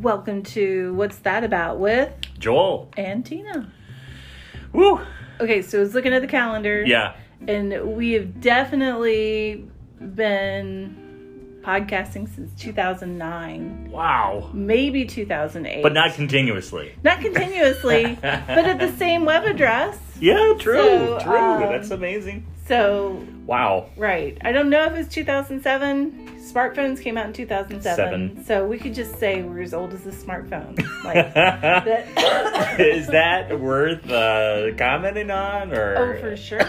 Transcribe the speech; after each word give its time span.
Welcome 0.00 0.42
to 0.44 0.94
What's 0.94 1.18
That 1.18 1.44
About 1.44 1.78
with 1.78 2.10
Joel. 2.38 2.90
and 2.96 3.24
Tina. 3.24 3.70
Woo. 4.72 5.00
Okay, 5.40 5.60
so 5.62 5.78
I 5.78 5.80
was 5.82 5.94
looking 5.94 6.14
at 6.14 6.22
the 6.22 6.28
calendar. 6.28 6.82
Yeah. 6.86 7.14
And 7.46 7.96
we 7.96 8.12
have 8.12 8.40
definitely 8.40 9.68
been 10.00 11.60
podcasting 11.62 12.34
since 12.34 12.50
2009, 12.60 13.90
Wow. 13.90 14.48
maybe 14.54 15.04
2008. 15.04 15.82
But 15.82 15.92
not 15.92 16.14
continuously. 16.14 16.94
Not 17.04 17.20
continuously, 17.20 18.16
but 18.22 18.64
at 18.64 18.78
the 18.78 18.92
same 18.92 19.26
web 19.26 19.44
address. 19.44 19.98
Yeah, 20.18 20.54
true. 20.58 20.76
So, 20.76 21.18
true. 21.22 21.36
um, 21.36 21.60
That's 21.60 21.90
amazing. 21.90 22.46
So, 22.66 23.22
Wow. 23.44 23.90
right. 23.98 24.38
I 24.42 24.52
don't 24.52 24.70
know 24.70 24.84
if 24.84 24.92
it's 24.94 25.12
2007. 25.14 26.29
Smartphones 26.40 27.00
came 27.02 27.18
out 27.18 27.26
in 27.26 27.32
2007. 27.32 27.82
Seven. 27.82 28.44
So 28.44 28.66
we 28.66 28.78
could 28.78 28.94
just 28.94 29.18
say 29.18 29.42
we're 29.42 29.60
as 29.62 29.74
old 29.74 29.92
as 29.92 30.02
the 30.02 30.10
smartphone. 30.10 30.78
Like, 31.04 31.32
that. 31.34 32.78
Is 32.80 33.06
that 33.08 33.58
worth 33.58 34.08
uh, 34.10 34.74
commenting 34.76 35.30
on 35.30 35.72
or 35.72 35.96
Oh, 35.96 36.20
for 36.20 36.36
sure. 36.36 36.60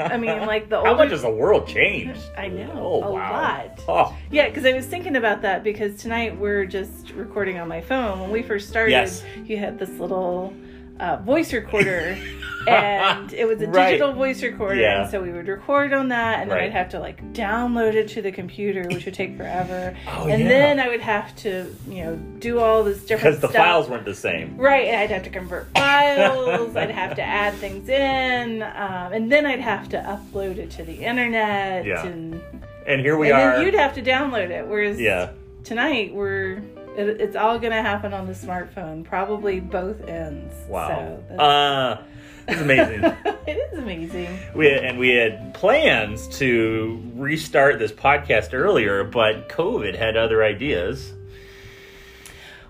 I 0.00 0.16
mean, 0.16 0.46
like 0.46 0.68
the 0.70 0.76
How 0.82 0.90
older. 0.92 1.04
much 1.04 1.10
has 1.10 1.20
the 1.22 1.30
world 1.30 1.68
changed? 1.68 2.20
I 2.36 2.48
know 2.48 2.72
Oh, 2.74 3.02
a 3.08 3.12
wow. 3.12 3.32
lot. 3.32 3.80
Oh, 3.88 4.16
Yeah, 4.30 4.48
because 4.48 4.64
I 4.64 4.72
was 4.72 4.86
thinking 4.86 5.16
about 5.16 5.42
that 5.42 5.62
because 5.64 5.96
tonight 5.96 6.38
we're 6.38 6.64
just 6.64 7.10
recording 7.10 7.58
on 7.58 7.68
my 7.68 7.80
phone. 7.82 8.20
When 8.20 8.30
we 8.30 8.42
first 8.42 8.68
started, 8.70 8.92
Yes. 8.92 9.22
you 9.44 9.58
had 9.58 9.78
this 9.78 9.90
little 9.98 10.54
uh, 11.00 11.16
voice 11.18 11.52
recorder, 11.52 12.16
and 12.68 13.32
it 13.32 13.46
was 13.46 13.60
a 13.60 13.66
Right. 13.66 13.90
digital 13.90 14.12
voice 14.12 14.42
recorder, 14.42 14.80
Yeah. 14.80 15.02
and 15.02 15.10
so 15.10 15.20
we 15.22 15.30
would 15.32 15.48
record 15.48 15.92
on 15.92 16.08
that, 16.08 16.40
and 16.40 16.50
then 16.50 16.56
Right. 16.58 16.66
I'd 16.66 16.72
have 16.72 16.88
to 16.90 17.00
like 17.00 17.20
download 17.32 17.94
it 17.94 18.08
to 18.10 18.22
the 18.22 18.30
computer, 18.32 18.84
which 18.88 19.04
would 19.04 19.14
take 19.14 19.36
forever, 19.36 19.94
Oh, 20.08 20.28
and 20.28 20.42
yeah. 20.42 20.48
then 20.48 20.80
I 20.80 20.88
would 20.88 21.00
have 21.00 21.34
to, 21.36 21.66
you 21.88 22.04
know, 22.04 22.16
do 22.38 22.60
all 22.60 22.84
this 22.84 23.04
different 23.04 23.40
because 23.40 23.52
the 23.52 23.56
files 23.58 23.88
weren't 23.88 24.04
the 24.04 24.14
same. 24.14 24.56
Right, 24.56 24.86
and 24.86 24.96
I'd 24.96 25.10
have 25.10 25.24
to 25.24 25.30
convert 25.30 25.66
files. 25.76 26.74
I'd 26.76 26.90
have 26.90 27.16
to 27.16 27.22
add 27.22 27.54
things 27.54 27.88
in, 27.88 28.62
um, 28.62 29.12
and 29.12 29.30
then 29.30 29.46
I'd 29.46 29.60
have 29.60 29.88
to 29.90 29.98
upload 29.98 30.58
it 30.58 30.70
to 30.72 30.84
the 30.84 30.94
internet. 30.94 31.84
Yeah. 31.84 32.06
And, 32.06 32.40
And 32.86 33.00
here 33.00 33.16
we 33.18 33.30
and 33.30 33.40
are. 33.40 33.56
then 33.56 33.66
you'd 33.66 33.74
have 33.74 33.94
to 33.94 34.02
download 34.02 34.50
it. 34.50 34.66
Whereas 34.66 35.00
yeah. 35.00 35.30
tonight 35.64 36.14
we're 36.14 36.62
it, 36.96 37.20
it's 37.20 37.36
all 37.36 37.58
going 37.58 37.72
to 37.72 37.82
happen 37.82 38.12
on 38.12 38.26
the 38.26 38.32
smartphone, 38.32 39.04
probably 39.04 39.60
both 39.60 40.06
ends. 40.08 40.54
Wow. 40.68 40.88
So 40.88 41.24
that's, 41.28 41.40
uh, 41.40 42.02
it's 42.48 42.60
amazing. 42.60 43.02
it 43.46 43.72
is 43.72 43.78
amazing. 43.78 44.38
We 44.54 44.66
had, 44.66 44.84
and 44.84 44.98
we 44.98 45.10
had 45.10 45.54
plans 45.54 46.28
to 46.38 47.02
restart 47.14 47.78
this 47.78 47.92
podcast 47.92 48.52
earlier, 48.52 49.04
but 49.04 49.48
COVID 49.48 49.96
had 49.96 50.16
other 50.16 50.42
ideas. 50.44 51.12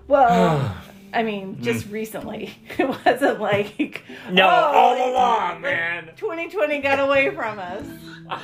Well, 0.07 0.75
I 1.15 1.23
mean, 1.23 1.57
just 1.61 1.87
recently. 1.89 2.53
It 2.77 2.87
wasn't 3.05 3.39
like. 3.39 4.03
No, 4.31 4.45
oh, 4.45 4.49
all 4.49 5.11
along, 5.13 5.61
man. 5.61 6.11
2020 6.17 6.81
got 6.81 6.99
away 6.99 7.33
from 7.33 7.57
us. 7.57 7.85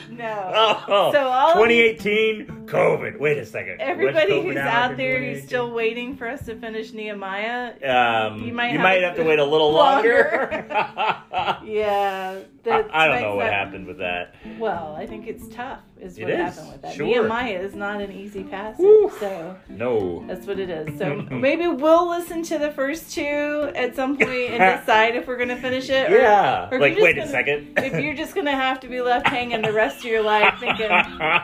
No. 0.10 0.78
Oh, 0.88 1.12
So 1.12 1.20
all 1.28 1.50
of- 1.50 1.54
2018, 1.56 2.68
COVID. 2.68 3.20
Wait 3.20 3.38
a 3.40 3.46
second. 3.46 3.82
Everybody 3.82 4.42
who's 4.42 4.56
out 4.58 4.96
there 4.96 5.18
who's 5.20 5.42
2018? 5.42 5.48
still 5.48 5.72
waiting 5.72 6.16
for 6.16 6.28
us 6.30 6.46
to 6.46 6.56
finish 6.56 6.94
Nehemiah, 6.94 7.74
Um, 7.84 8.44
You 8.44 8.54
might 8.54 8.68
you 8.72 8.78
have 8.78 8.84
might 8.84 9.00
to- 9.00 9.08
have 9.08 9.16
to 9.18 9.24
wait 9.24 9.40
a 9.40 9.44
little 9.46 9.72
longer. 9.74 10.66
yeah, 11.66 12.40
I, 12.66 12.86
I 12.92 13.08
don't 13.08 13.22
know 13.22 13.36
what 13.36 13.46
not- 13.46 13.54
happened 13.54 13.88
with 13.88 13.98
that. 13.98 14.36
Well, 14.60 14.96
I 14.98 15.06
think 15.06 15.28
it's 15.28 15.48
tough. 15.54 15.80
Is 16.00 16.18
what 16.20 16.30
is, 16.32 16.38
happened 16.38 16.72
with 16.72 16.82
that. 16.82 16.96
sure. 16.96 17.06
Nehemiah 17.06 17.60
is 17.60 17.76
not 17.76 18.02
an 18.02 18.12
easy 18.12 18.44
passage, 18.44 18.80
Woo. 18.80 19.12
so 19.20 19.56
No. 19.70 20.24
that's 20.28 20.48
what 20.48 20.58
it 20.60 20.70
is. 20.70 20.98
So 20.98 21.16
maybe 21.30 21.68
we'll 21.68 22.10
listen 22.10 22.42
to 22.44 22.58
the 22.62 22.72
first 22.72 23.12
two 23.14 23.72
at 23.76 23.96
some 23.96 24.18
point 24.18 24.30
and 24.52 24.80
decide 24.80 25.16
if 25.16 25.28
we're 25.28 25.38
going 25.38 25.50
to 25.50 25.58
finish 25.58 25.90
it. 25.90 26.12
or- 26.12 26.18
Yeah. 26.18 26.70
or 26.72 26.80
like, 26.80 26.98
wait 26.98 27.18
a 27.18 27.22
gonna- 27.22 27.32
second. 27.32 27.74
If 27.78 28.02
you're 28.02 28.16
just 28.16 28.34
going 28.34 28.46
to 28.46 28.52
have 28.54 28.80
to 28.82 28.88
be 28.88 29.02
left 29.02 29.28
hanging 29.28 29.62
the 29.62 29.74
rest 29.74 30.00
of 30.00 30.06
your 30.06 30.24
life 30.24 30.56
thinking, 30.60 30.90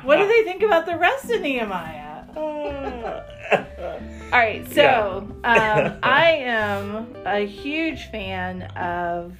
what 0.03 0.17
do 0.17 0.27
they 0.27 0.43
think 0.43 0.63
about 0.63 0.85
the 0.85 0.97
rest 0.97 1.29
of 1.29 1.41
Nehemiah? 1.41 2.05
All 4.31 4.39
right, 4.39 4.71
so 4.73 5.27
um, 5.43 5.97
I 6.03 6.31
am 6.43 7.15
a 7.25 7.45
huge 7.45 8.05
fan 8.11 8.63
of 8.75 9.33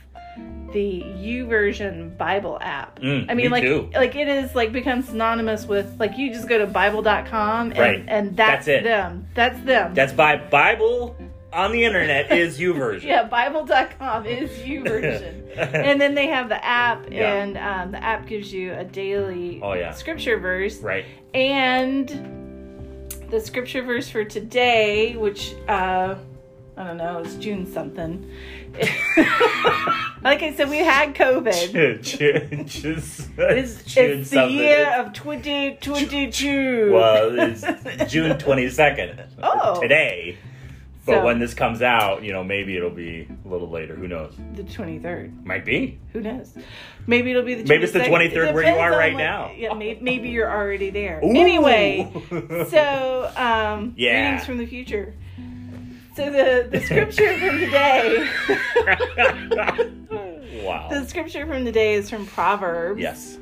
the 0.71 1.01
YouVersion 1.03 2.17
Bible 2.17 2.57
app. 2.61 2.99
Mm, 2.99 3.25
I 3.29 3.33
mean, 3.33 3.45
me 3.45 3.49
like, 3.49 3.63
too. 3.63 3.89
like 3.94 4.15
it 4.15 4.27
is 4.27 4.53
like 4.55 4.71
become 4.71 5.01
synonymous 5.01 5.65
with 5.65 5.95
like 5.99 6.17
you 6.17 6.31
just 6.33 6.47
go 6.47 6.57
to 6.57 6.67
Bible.com 6.67 7.71
and, 7.71 7.79
Right. 7.79 8.03
and 8.07 8.35
that's, 8.35 8.65
That's 8.65 8.67
it. 8.67 8.83
them. 8.83 9.27
That's 9.33 9.59
them. 9.61 9.94
That's 9.94 10.13
by 10.13 10.38
Bible 10.38 11.15
on 11.57 11.72
the 11.72 11.84
internet 11.84 12.31
is 12.31 12.59
you 12.59 12.73
version. 12.85 13.09
yeah, 13.09 13.23
Bible.com 13.23 14.25
is 14.25 14.51
YouVersion. 14.59 15.57
and 15.57 16.00
then 16.00 16.13
they 16.13 16.28
have 16.28 16.50
the 16.50 16.63
app, 16.63 17.07
Yeah. 17.12 17.34
and 17.34 17.57
um, 17.57 17.91
the 17.91 18.03
app 18.03 18.28
gives 18.28 18.53
you 18.53 18.73
a 18.73 18.84
daily 18.85 19.59
Oh, 19.63 19.73
yeah. 19.73 19.91
scripture 19.91 20.38
verse. 20.40 20.78
Right. 20.78 21.06
And 21.34 22.07
the 23.31 23.41
scripture 23.41 23.81
verse 23.81 24.07
for 24.07 24.23
today, 24.23 25.16
which 25.18 25.56
uh, 25.68 26.16
I 26.78 26.84
don't 26.85 26.97
know, 26.97 27.18
it's 27.19 27.35
June 27.35 27.66
something. 27.66 28.29
like 30.24 30.44
I 30.44 30.53
said, 30.56 30.69
we 30.69 30.78
had 30.78 31.16
COVID. 31.16 32.01
Just, 32.03 33.29
It's, 33.38 33.84
June 33.84 34.19
it's 34.19 34.29
the 34.29 34.45
year 34.47 34.94
of 35.00 35.12
2022. 35.13 36.91
Well, 36.94 37.39
it's 37.39 37.62
June 38.12 38.38
22nd. 38.38 39.28
Oh. 39.41 39.81
Today. 39.81 40.38
But 41.07 41.19
So- 41.19 41.25
when 41.25 41.40
this 41.40 41.53
comes 41.53 41.81
out, 41.81 42.22
you 42.23 42.34
know, 42.34 42.44
maybe 42.44 42.75
it'll 42.75 42.90
be 42.90 43.28
a 43.45 43.47
little 43.47 43.69
later. 43.69 43.95
Who 43.95 44.07
knows? 44.09 44.35
the 44.56 44.63
23rd. 44.63 45.45
Might 45.45 45.63
be. 45.63 45.97
Who 46.12 46.19
knows? 46.19 46.53
Maybe 47.07 47.31
it'll 47.31 47.44
be 47.44 47.56
the 47.56 47.63
22nd. 47.63 47.69
Maybe 47.69 47.84
it's 47.85 47.94
the 47.94 48.00
23rd 48.00 48.50
It 48.50 48.53
where 48.53 48.63
you 48.73 48.78
are 48.79 48.91
right 48.91 49.13
what- 49.13 49.19
now. 49.19 49.51
Yeah, 49.56 49.73
maybe, 49.73 50.01
maybe 50.01 50.29
you're 50.29 50.51
already 50.51 50.90
there. 50.90 51.22
Ooh. 51.23 51.29
Anyway, 51.29 52.12
so 52.69 53.31
um, 53.38 53.94
Yeah. 53.95 54.29
greetings 54.31 54.45
from 54.45 54.57
the 54.57 54.66
future. 54.66 55.13
So 56.18 56.29
the, 56.31 56.68
the 56.72 56.81
scripture 56.81 57.38
from 57.38 57.59
today, 57.59 58.28
wow. 60.66 60.88
the 60.89 61.06
scripture 61.07 61.45
from 61.45 61.63
today 61.63 61.94
is 61.94 62.09
from 62.09 62.25
Proverbs. 62.25 63.00
Yes. 63.00 63.38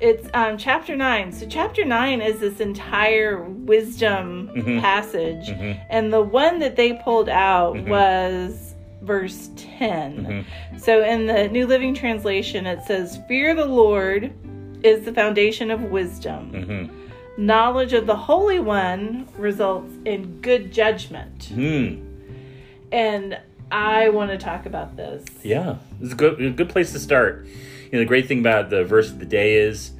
It's 0.00 0.28
um, 0.34 0.58
chapter 0.58 0.96
9. 0.96 1.32
So, 1.32 1.46
chapter 1.48 1.84
9 1.84 2.20
is 2.20 2.40
this 2.40 2.60
entire 2.60 3.42
wisdom 3.42 4.50
Mhm. 4.54 4.80
passage. 4.80 5.48
Mhm. 5.48 5.80
And 5.88 6.12
the 6.12 6.22
one 6.22 6.58
that 6.58 6.76
they 6.76 6.94
pulled 6.94 7.28
out 7.28 7.76
Mhm. 7.76 7.88
was 7.88 8.74
verse 9.02 9.50
10. 9.56 10.44
Mhm. 10.74 10.80
So, 10.80 11.02
in 11.04 11.26
the 11.26 11.48
New 11.48 11.66
Living 11.66 11.94
Translation, 11.94 12.66
it 12.66 12.82
says, 12.82 13.20
Fear 13.28 13.54
the 13.54 13.66
Lord 13.66 14.32
is 14.82 15.04
the 15.04 15.12
foundation 15.12 15.70
of 15.70 15.84
wisdom. 15.84 16.50
Mhm. 16.52 16.90
Knowledge 17.38 17.92
of 17.92 18.06
the 18.06 18.16
Holy 18.16 18.60
One 18.60 19.26
results 19.38 19.92
in 20.04 20.40
good 20.40 20.72
judgment. 20.72 21.50
Hmm. 21.54 21.94
And 22.92 23.38
I 23.70 24.08
want 24.10 24.30
to 24.30 24.38
talk 24.38 24.66
about 24.66 24.96
this. 24.96 25.24
Yeah, 25.42 25.76
it's 26.00 26.12
a 26.12 26.16
good, 26.16 26.40
a 26.40 26.50
good 26.50 26.68
place 26.68 26.92
to 26.92 26.98
start. 26.98 27.46
You 27.46 27.92
know, 27.92 27.98
the 28.00 28.04
great 28.04 28.28
thing 28.28 28.40
about 28.40 28.70
the 28.70 28.84
verse 28.84 29.10
of 29.10 29.18
the 29.18 29.26
day 29.26 29.56
is 29.56 29.92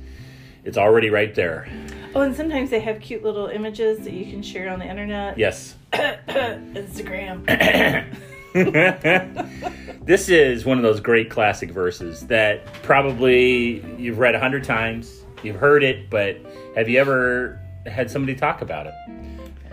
it's 0.65 0.79
already 0.79 1.11
right 1.11 1.35
there. 1.35 1.69
Oh, 2.15 2.21
and 2.21 2.35
sometimes 2.35 2.71
they 2.71 2.81
have 2.81 3.01
cute 3.01 3.23
little 3.23 3.47
images 3.49 4.01
that 4.05 4.13
you 4.13 4.27
can 4.27 4.43
share 4.43 4.71
on 4.71 4.79
the 4.79 4.87
internet. 4.87 5.37
Yes. 5.37 5.75
Instagram. 5.93 7.45
this 10.05 10.29
is 10.29 10.65
one 10.65 10.77
of 10.77 10.85
those 10.85 11.01
great 11.01 11.29
classic 11.29 11.73
verses 11.73 12.27
that 12.29 12.65
probably 12.85 13.85
you've 13.99 14.19
read 14.19 14.37
a 14.37 14.39
hundred 14.39 14.63
times, 14.63 15.25
you've 15.43 15.57
heard 15.57 15.83
it, 15.83 16.09
but 16.09 16.37
have 16.77 16.89
you 16.89 17.01
ever 17.01 17.61
had 17.87 18.09
somebody 18.09 18.37
talk 18.37 18.63
about 18.63 18.87
it? 18.87 18.95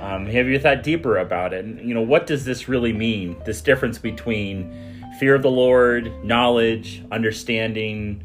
Um, 0.01 0.25
have 0.25 0.47
you 0.47 0.59
thought 0.59 0.81
deeper 0.83 1.17
about 1.19 1.53
it? 1.53 1.63
You 1.65 1.93
know, 1.93 2.01
what 2.01 2.25
does 2.27 2.43
this 2.43 2.67
really 2.67 2.91
mean? 2.91 3.37
This 3.45 3.61
difference 3.61 3.97
between 3.99 4.73
fear 5.19 5.35
of 5.35 5.43
the 5.43 5.51
Lord, 5.51 6.11
knowledge, 6.25 7.03
understanding. 7.11 8.23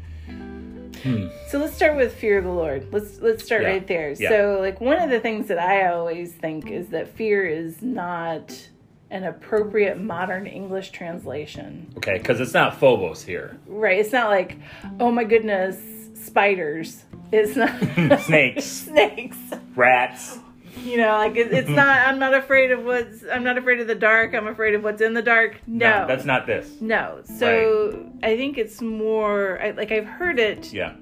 So 1.47 1.59
let's 1.59 1.73
start 1.73 1.95
with 1.95 2.13
fear 2.15 2.39
of 2.39 2.43
the 2.43 2.51
Lord. 2.51 2.91
Let's 2.91 3.21
let's 3.21 3.45
start 3.45 3.61
Yeah. 3.61 3.69
right 3.69 3.87
there. 3.87 4.13
Yeah. 4.19 4.27
So 4.29 4.57
like 4.59 4.81
one 4.81 5.01
of 5.01 5.09
the 5.09 5.19
things 5.21 5.47
that 5.47 5.57
I 5.59 5.87
always 5.87 6.33
think 6.33 6.69
is 6.69 6.87
that 6.89 7.07
fear 7.07 7.45
is 7.45 7.81
not 7.81 8.53
an 9.09 9.23
appropriate 9.23 10.01
modern 10.01 10.47
English 10.47 10.89
translation. 10.89 11.93
Okay, 11.97 12.17
because 12.17 12.41
it's 12.41 12.53
not 12.53 12.77
phobos 12.77 13.23
here. 13.23 13.57
Right. 13.67 13.99
It's 13.99 14.11
not 14.11 14.29
like, 14.29 14.57
oh 14.99 15.11
my 15.11 15.23
goodness, 15.23 15.77
spiders. 16.15 17.05
It's 17.31 17.55
not 17.55 18.19
Snakes. 18.23 18.65
snakes. 18.87 19.37
Rats. 19.75 20.39
You 20.83 20.97
know, 20.97 21.09
like 21.17 21.35
it, 21.35 21.51
it's 21.53 21.69
not. 21.81 22.07
I'm 22.07 22.19
not 22.19 22.33
afraid 22.33 22.71
of 22.71 22.83
what's. 22.83 23.23
I'm 23.31 23.43
not 23.43 23.57
afraid 23.57 23.79
of 23.79 23.87
the 23.87 23.95
dark. 23.95 24.33
I'm 24.33 24.47
afraid 24.47 24.73
of 24.75 24.83
what's 24.83 25.01
in 25.01 25.13
the 25.13 25.21
dark. 25.21 25.59
No, 25.67 26.05
that's 26.07 26.25
not 26.25 26.45
this. 26.47 26.79
No. 26.81 27.21
So 27.37 28.09
I 28.23 28.37
think 28.37 28.57
it's 28.57 28.81
more 28.81 29.61
I, 29.61 29.71
like 29.71 29.91
I've 29.91 30.05
heard 30.05 30.39
it 30.39 30.71
Yeah. 30.73 30.93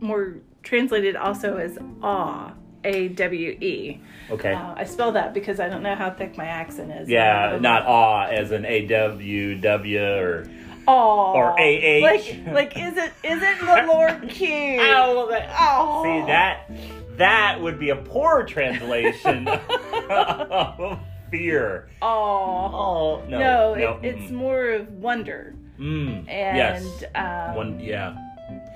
more 0.00 0.36
translated 0.62 1.16
also 1.16 1.56
as 1.56 1.78
awe. 2.02 2.52
A 2.84 3.08
W 3.08 3.50
E. 3.60 4.00
Okay. 4.30 4.52
Uh, 4.52 4.72
I 4.76 4.84
spell 4.84 5.10
that 5.12 5.34
because 5.34 5.58
I 5.58 5.68
don't 5.68 5.82
know 5.82 5.96
how 5.96 6.10
thick 6.10 6.36
my 6.38 6.46
accent 6.46 6.92
is. 6.92 7.08
yeah, 7.08 7.58
not 7.60 7.84
aw 7.86 8.26
as 8.26 8.52
an 8.52 8.64
A 8.64 8.86
W 8.86 9.60
W 9.60 10.00
or 10.00 10.48
Aw. 10.86 11.32
or 11.32 11.58
AH. 11.60 12.02
Like, 12.02 12.38
like, 12.52 12.76
is 12.78 12.96
it 12.96 13.12
is 13.24 13.42
it 13.42 13.58
the 13.58 13.84
Lord 13.88 14.22
that- 14.30 15.56
Oh. 15.58 16.02
See 16.04 16.26
that 16.28 16.70
that 17.18 17.60
would 17.60 17.78
be 17.78 17.90
a 17.90 17.96
poor 17.96 18.44
translation 18.44 19.46
of 20.10 20.98
fear. 21.30 21.88
Oh. 22.00 22.08
Oh 22.08 23.24
no, 23.28 23.38
No, 23.38 23.74
no, 23.74 24.00
it, 24.02 24.14
it's 24.14 24.30
more 24.30 24.70
of 24.70 24.88
wonder 24.92 25.54
mm, 25.78 26.28
and 26.28 26.56
yes, 26.56 27.04
um, 27.14 27.54
one 27.54 27.80
yeah, 27.80 28.16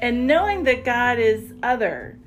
and 0.00 0.27
knowing 0.27 0.65
that 0.65 0.85
God 0.85 1.19
is 1.19 1.53
other. 1.62 2.19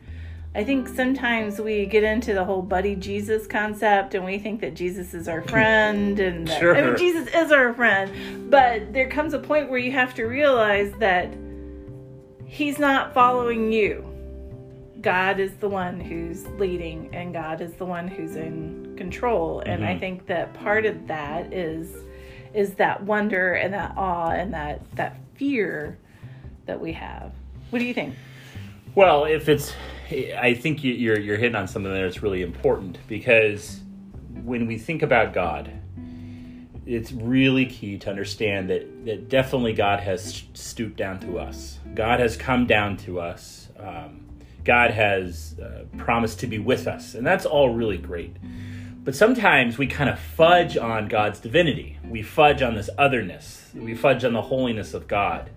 I 0.53 0.63
think 0.63 0.87
sometimes 0.87 1.59
we 1.59 1.85
get 1.85 2.05
into 2.05 2.33
the 2.33 2.45
whole 2.45 2.61
buddy 2.61 2.95
Jesus 2.95 3.45
concept 3.45 4.15
and 4.15 4.23
we 4.23 4.39
think 4.39 4.61
that 4.61 4.73
Jesus 4.73 5.13
is 5.13 5.27
our 5.27 5.41
friend 5.41 6.17
and 6.17 6.47
that, 6.47 6.63
I 6.63 6.81
mean, 6.81 6.95
Jesus 6.97 7.27
is 7.35 7.51
our 7.51 7.73
friend, 7.73 8.49
but 8.49 8.93
there 8.93 9.09
comes 9.09 9.33
a 9.33 9.39
point 9.39 9.69
where 9.69 9.79
you 9.79 9.91
have 9.91 10.13
to 10.13 10.23
realize 10.23 10.93
that 10.99 11.27
he's 12.45 12.79
not 12.79 13.13
following 13.13 13.73
you. 13.73 14.09
God 15.05 15.39
is 15.39 15.53
the 15.57 15.69
one 15.69 15.99
who's 15.99 16.47
leading 16.57 17.13
and 17.13 17.31
God 17.31 17.61
is 17.61 17.73
the 17.73 17.85
one 17.85 18.07
who's 18.07 18.35
in 18.35 18.95
control 18.97 19.59
and 19.59 19.85
I 19.85 19.93
Mhm. 19.93 19.99
think 19.99 20.25
that 20.25 20.53
part 20.55 20.87
of 20.87 21.07
that 21.07 21.53
is 21.53 21.95
is 22.55 22.73
that 22.75 23.03
wonder 23.03 23.53
and 23.53 23.71
that 23.73 23.93
awe 23.97 24.31
and 24.31 24.51
that 24.55 24.81
that 24.95 25.17
fear 25.35 25.99
that 26.65 26.81
we 26.81 26.91
have. 26.93 27.33
What 27.69 27.79
do 27.79 27.85
you 27.85 27.93
think? 27.93 28.15
Well, 28.95 29.25
if 29.25 29.47
it's, 29.47 29.75
I 30.39 30.55
think 30.55 30.83
you- 30.83 30.93
you're 30.93 31.19
you're 31.19 31.37
hitting 31.37 31.55
on 31.55 31.67
something 31.67 31.91
that's 31.93 32.23
really 32.23 32.41
important 32.41 32.97
because 33.07 33.81
when 34.43 34.65
we 34.65 34.77
think 34.79 35.03
about 35.03 35.33
God, 35.33 35.69
it's 36.87 37.11
really 37.11 37.67
key 37.67 37.97
to 37.99 38.09
understand 38.09 38.71
that 38.71 39.05
that 39.05 39.29
definitely 39.29 39.73
God 39.73 39.99
has 39.99 40.43
stooped 40.53 40.97
down 40.97 41.19
to 41.19 41.37
us. 41.37 41.79
God 41.93 42.19
has 42.19 42.35
come 42.37 42.65
down 42.65 42.97
to 42.97 43.19
us. 43.19 43.69
Um, 43.77 44.21
God 44.65 44.91
has 44.91 45.55
uh, 45.59 45.85
promised 45.97 46.39
to 46.41 46.47
be 46.47 46.59
with 46.59 46.87
us, 46.87 47.15
and 47.15 47.25
that's 47.25 47.45
all 47.45 47.69
really 47.69 47.97
great. 47.97 48.35
But 49.03 49.15
sometimes 49.15 49.77
we 49.77 49.87
kind 49.87 50.09
of 50.09 50.19
fudge 50.19 50.77
on 50.77 51.07
God's 51.07 51.39
divinity. 51.39 51.99
We 52.03 52.23
fudge 52.23 52.61
on 52.63 52.73
this 52.73 52.89
otherness. 52.97 53.69
We 53.75 53.93
fudge 53.93 54.25
on 54.25 54.33
the 54.33 54.41
holiness 54.41 54.95
of 54.95 55.07
God 55.07 55.51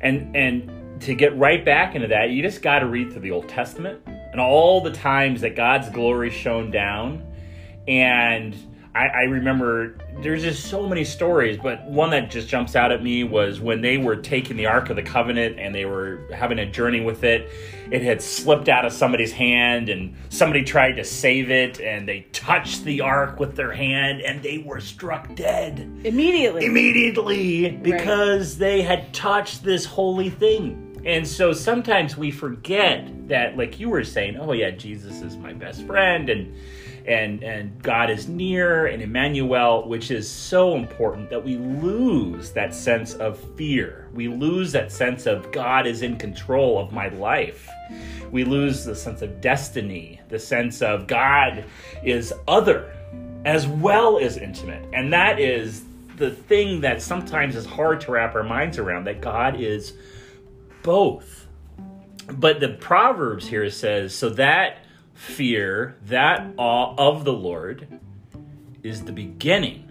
and 0.00 0.34
and 0.36 1.00
to 1.02 1.14
get 1.14 1.36
right 1.36 1.64
back 1.64 1.94
into 1.94 2.08
that 2.08 2.30
you 2.30 2.42
just 2.42 2.62
got 2.62 2.80
to 2.80 2.86
read 2.86 3.12
through 3.12 3.22
the 3.22 3.30
old 3.30 3.48
testament 3.48 4.00
and 4.06 4.40
all 4.40 4.80
the 4.80 4.90
times 4.90 5.40
that 5.40 5.54
god's 5.56 5.88
glory 5.90 6.30
shone 6.30 6.70
down 6.70 7.24
and 7.86 8.56
I, 8.98 9.06
I 9.06 9.22
remember 9.22 9.94
there's 10.22 10.42
just 10.42 10.64
so 10.64 10.88
many 10.88 11.04
stories 11.04 11.56
but 11.62 11.84
one 11.84 12.10
that 12.10 12.30
just 12.30 12.48
jumps 12.48 12.74
out 12.74 12.90
at 12.90 13.02
me 13.02 13.22
was 13.22 13.60
when 13.60 13.80
they 13.80 13.96
were 13.96 14.16
taking 14.16 14.56
the 14.56 14.66
ark 14.66 14.90
of 14.90 14.96
the 14.96 15.02
covenant 15.02 15.58
and 15.60 15.72
they 15.72 15.84
were 15.84 16.28
having 16.34 16.58
a 16.58 16.66
journey 16.66 17.00
with 17.00 17.22
it 17.22 17.48
it 17.92 18.02
had 18.02 18.20
slipped 18.20 18.68
out 18.68 18.84
of 18.84 18.92
somebody's 18.92 19.30
hand 19.30 19.88
and 19.88 20.16
somebody 20.30 20.64
tried 20.64 20.92
to 20.92 21.04
save 21.04 21.48
it 21.50 21.80
and 21.80 22.08
they 22.08 22.22
touched 22.32 22.82
the 22.84 23.00
ark 23.00 23.38
with 23.38 23.54
their 23.54 23.70
hand 23.72 24.20
and 24.20 24.42
they 24.42 24.58
were 24.58 24.80
struck 24.80 25.32
dead 25.36 25.78
Immediately. 26.04 26.64
immediately 26.66 27.70
because 27.70 28.58
they 28.58 28.82
had 28.82 29.14
touched 29.14 29.62
this 29.62 29.84
holy 29.84 30.30
thing. 30.30 30.87
And 31.04 31.26
so 31.26 31.52
sometimes 31.52 32.16
we 32.16 32.30
forget 32.30 33.28
that, 33.28 33.56
like 33.56 33.78
you 33.78 33.88
were 33.88 34.04
saying, 34.04 34.36
oh 34.36 34.52
yeah, 34.52 34.70
Jesus 34.70 35.22
is 35.22 35.36
my 35.36 35.52
best 35.52 35.86
friend, 35.86 36.28
and 36.28 36.54
and 37.06 37.42
and 37.42 37.82
God 37.82 38.10
is 38.10 38.28
near, 38.28 38.86
and 38.86 39.02
Emmanuel, 39.02 39.88
which 39.88 40.10
is 40.10 40.28
so 40.28 40.76
important 40.76 41.30
that 41.30 41.42
we 41.42 41.56
lose 41.56 42.50
that 42.52 42.74
sense 42.74 43.14
of 43.14 43.38
fear. 43.56 44.08
We 44.12 44.28
lose 44.28 44.72
that 44.72 44.92
sense 44.92 45.26
of 45.26 45.50
God 45.52 45.86
is 45.86 46.02
in 46.02 46.18
control 46.18 46.78
of 46.78 46.92
my 46.92 47.08
life. 47.08 47.68
We 48.30 48.44
lose 48.44 48.84
the 48.84 48.94
sense 48.94 49.22
of 49.22 49.40
destiny, 49.40 50.20
the 50.28 50.38
sense 50.38 50.82
of 50.82 51.06
God 51.06 51.64
is 52.04 52.34
other 52.46 52.92
as 53.44 53.66
well 53.66 54.18
as 54.18 54.36
intimate. 54.36 54.86
And 54.92 55.12
that 55.12 55.40
is 55.40 55.84
the 56.16 56.30
thing 56.30 56.80
that 56.82 57.00
sometimes 57.00 57.56
is 57.56 57.64
hard 57.64 58.00
to 58.02 58.10
wrap 58.10 58.34
our 58.34 58.42
minds 58.42 58.76
around 58.76 59.04
that 59.04 59.20
God 59.20 59.60
is 59.60 59.94
both. 60.88 61.46
But 62.32 62.60
the 62.60 62.70
Proverbs 62.70 63.46
here 63.46 63.68
says, 63.68 64.14
so 64.14 64.30
that 64.30 64.78
fear, 65.12 65.96
that 66.06 66.46
awe 66.56 66.94
of 66.96 67.24
the 67.26 67.32
Lord 67.34 67.86
is 68.82 69.02
the 69.04 69.12
beginning 69.12 69.86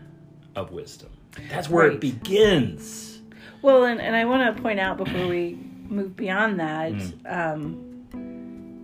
of 0.55 0.71
wisdom. 0.71 1.09
That's 1.51 1.69
where 1.69 1.85
it 1.85 1.99
begins. 2.01 3.19
Well, 3.61 3.83
and, 3.83 4.01
and 4.01 4.15
I 4.15 4.25
want 4.25 4.55
to 4.55 4.59
point 4.59 4.79
out 4.79 4.97
before 4.97 5.27
we 5.27 5.59
move 5.87 6.15
beyond 6.15 6.59
that, 6.59 6.91
Mm. 6.93 7.13
um, 7.31 7.83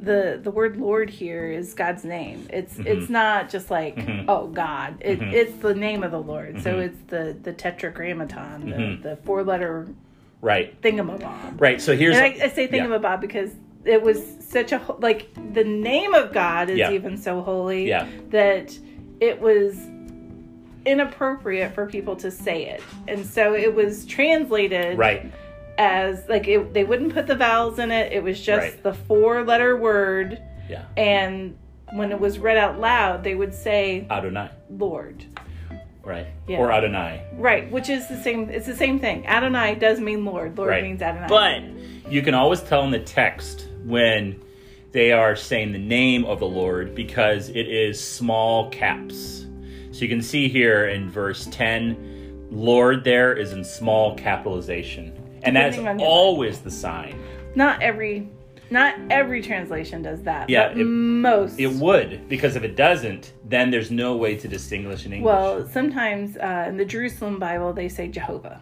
the 0.03 0.39
the 0.43 0.51
word 0.51 0.75
Lord 0.77 1.09
here 1.09 1.49
is 1.49 1.73
God's 1.73 2.03
name. 2.03 2.45
It's 2.51 2.73
Mm-hmm. 2.75 2.87
it's 2.87 3.09
not 3.09 3.49
just 3.49 3.71
like 3.71 3.95
Mhm. 3.95 4.25
oh 4.27 4.47
God. 4.47 4.97
It, 4.99 5.19
Mhm. 5.19 5.31
It's 5.33 5.53
the 5.63 5.73
name 5.73 6.03
of 6.03 6.11
the 6.11 6.21
Lord. 6.21 6.61
So 6.61 6.73
Mhm. 6.75 6.85
it's 6.87 6.99
the 7.07 7.35
the 7.41 7.53
tetragrammaton, 7.53 8.69
the, 8.69 8.75
Mhm. 8.75 9.01
the 9.01 9.15
four 9.25 9.43
letter 9.43 9.87
Right. 10.43 10.79
thingamabob. 10.81 11.59
Right. 11.59 11.81
So 11.81 11.95
here's 11.95 12.15
And 12.17 12.25
I, 12.25 12.45
I 12.45 12.49
say 12.49 12.63
yeah. 12.71 12.85
thingamabob 12.85 13.21
because 13.21 13.51
it 13.85 14.01
was 14.01 14.21
such 14.39 14.71
a 14.73 14.81
like 14.99 15.29
the 15.53 15.63
name 15.63 16.13
of 16.13 16.33
God 16.33 16.69
is 16.69 16.77
Yeah. 16.77 16.91
even 16.91 17.17
so 17.17 17.41
holy 17.41 17.87
Yeah. 17.87 18.07
that 18.29 18.77
it 19.21 19.39
was 19.39 19.77
inappropriate 20.85 21.73
for 21.73 21.85
people 21.85 22.15
to 22.17 22.29
say 22.29 22.65
it, 22.65 22.81
and 23.07 23.25
so 23.25 23.53
it 23.55 23.73
was 23.73 24.05
translated 24.05 24.97
right. 24.97 25.31
as 25.77 26.27
like 26.27 26.45
it, 26.47 26.73
they 26.73 26.83
wouldn't 26.83 27.13
put 27.13 27.25
the 27.25 27.35
vowels 27.35 27.79
in 27.79 27.89
it. 27.89 28.11
It 28.11 28.21
was 28.21 28.39
just 28.41 28.61
Right. 28.61 28.83
the 28.83 28.93
four 28.93 29.43
letter 29.43 29.77
word, 29.77 30.41
Yeah. 30.69 30.83
and 30.97 31.55
when 31.93 32.11
it 32.11 32.19
was 32.19 32.37
read 32.37 32.57
out 32.57 32.79
loud, 32.81 33.23
they 33.23 33.33
would 33.35 33.53
say 33.53 34.05
Adonai. 34.11 34.49
Lord. 34.69 35.23
Right. 36.03 36.27
Yeah. 36.47 36.57
Or 36.57 36.71
Adonai. 36.71 37.21
Right, 37.33 37.71
which 37.71 37.89
is 37.89 38.07
the 38.09 38.21
same. 38.21 38.49
It's 38.49 38.65
the 38.65 38.75
same 38.75 38.99
thing. 38.99 39.25
Adonai 39.25 39.75
does 39.75 39.99
mean 39.99 40.25
Lord. 40.25 40.57
Lord 40.57 40.69
Right. 40.71 40.83
means 40.83 41.01
Adonai. 41.01 41.27
But 41.29 42.11
you 42.11 42.21
can 42.21 42.33
always 42.33 42.61
tell 42.61 42.83
in 42.83 42.91
the 42.91 42.99
text 42.99 43.67
when 43.85 44.41
they 44.91 45.11
are 45.13 45.35
saying 45.35 45.71
the 45.71 45.79
name 45.79 46.25
of 46.25 46.39
the 46.39 46.45
Lord 46.47 46.93
because 46.93 47.49
it 47.49 47.67
is 47.67 47.99
small 47.99 48.69
caps. 48.69 49.45
So 49.91 50.01
you 50.01 50.09
can 50.09 50.21
see 50.21 50.49
here 50.49 50.87
in 50.87 51.09
verse 51.09 51.47
10, 51.51 52.47
Lord 52.51 53.03
there 53.03 53.33
is 53.33 53.53
in 53.53 53.63
small 53.63 54.15
capitalization. 54.15 55.13
And 55.43 55.55
that's 55.55 55.75
Depending 55.75 55.87
on 55.87 55.99
your- 55.99 56.07
always 56.09 56.59
the 56.59 56.71
sign. 56.71 57.15
not 57.55 57.81
every, 57.81 58.27
not 58.73 58.95
every 59.09 59.41
translation 59.41 60.01
does 60.01 60.23
that. 60.23 60.49
Yeah, 60.49 60.69
but 60.69 60.77
it- 60.79 60.83
most. 60.85 61.59
It 61.59 61.71
would, 61.73 62.27
because 62.27 62.55
if 62.57 62.63
it 62.63 62.75
doesn't, 62.75 63.31
then 63.45 63.71
there's 63.71 63.91
no 63.91 64.17
way 64.17 64.35
to 64.35 64.47
distinguish 64.47 65.05
in 65.05 65.13
English. 65.13 65.25
well, 65.33 65.67
sometimes 65.69 66.35
uh, 66.37 66.65
in 66.67 66.75
the 66.75 66.83
Jerusalem 66.85 67.39
Bible 67.39 67.71
they 67.71 67.87
say 67.87 68.07
Jehovah. 68.09 68.61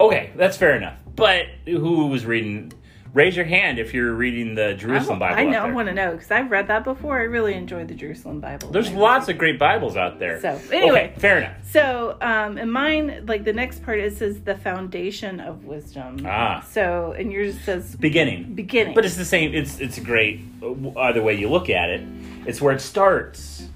okay, 0.00 0.32
that's 0.36 0.56
fair 0.56 0.76
enough. 0.76 0.98
But 1.16 1.46
who 1.66 2.06
was 2.08 2.26
reading? 2.26 2.72
Raise 3.14 3.36
your 3.36 3.44
hand 3.44 3.78
if 3.78 3.92
you're 3.92 4.14
reading 4.14 4.54
the 4.54 4.72
Jerusalem 4.72 5.18
Bible. 5.18 5.38
I 5.38 5.44
know. 5.44 5.64
I 5.64 5.70
want 5.70 5.86
to 5.88 5.92
know 5.92 6.12
because 6.12 6.30
I've 6.30 6.50
read 6.50 6.68
that 6.68 6.82
before. 6.82 7.18
I 7.18 7.24
really 7.24 7.52
enjoyed 7.52 7.88
the 7.88 7.94
Jerusalem 7.94 8.40
Bible. 8.40 8.70
There's 8.70 8.90
lots 8.90 9.28
of 9.28 9.36
great 9.36 9.58
Bibles 9.58 9.98
out 9.98 10.18
there. 10.18 10.40
So, 10.40 10.58
anyway. 10.72 11.10
okay, 11.10 11.20
fair 11.20 11.38
enough. 11.38 11.56
So, 11.70 12.16
um, 12.22 12.56
in 12.56 12.70
mine, 12.70 13.26
like 13.26 13.44
the 13.44 13.52
next 13.52 13.82
part, 13.82 13.98
it 13.98 14.16
says 14.16 14.40
the 14.40 14.54
foundation 14.54 15.40
of 15.40 15.66
wisdom. 15.66 16.24
Ah. 16.26 16.66
So, 16.70 17.12
and 17.12 17.30
yours 17.30 17.60
says 17.60 17.96
Beginning, 17.96 18.54
beginning. 18.54 18.94
but 18.94 19.04
it's 19.04 19.16
the 19.16 19.26
same. 19.26 19.52
It's 19.52 19.78
it's 19.78 19.98
great 19.98 20.40
either 20.96 21.22
way 21.22 21.34
you 21.34 21.50
look 21.50 21.68
at 21.68 21.90
it. 21.90 22.00
It's 22.46 22.62
where 22.62 22.74
it 22.74 22.80
starts, 22.80 23.68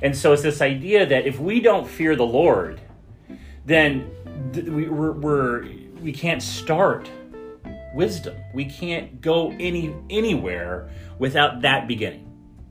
and 0.00 0.16
so 0.16 0.32
it's 0.32 0.42
this 0.42 0.62
idea 0.62 1.04
that 1.04 1.26
if 1.26 1.38
we 1.38 1.60
don't 1.60 1.86
fear 1.86 2.16
the 2.16 2.26
Lord, 2.26 2.80
then 3.66 4.10
th- 4.54 4.64
we, 4.64 4.88
we're, 4.88 5.12
we're 5.12 5.68
we 6.00 6.12
can't 6.14 6.42
start 6.42 7.10
wisdom. 7.98 8.36
We 8.54 8.64
can't 8.64 9.20
go 9.20 9.50
any 9.58 9.92
anywhere 10.08 10.88
without 11.18 11.60
that 11.62 11.88
beginning. 11.88 12.24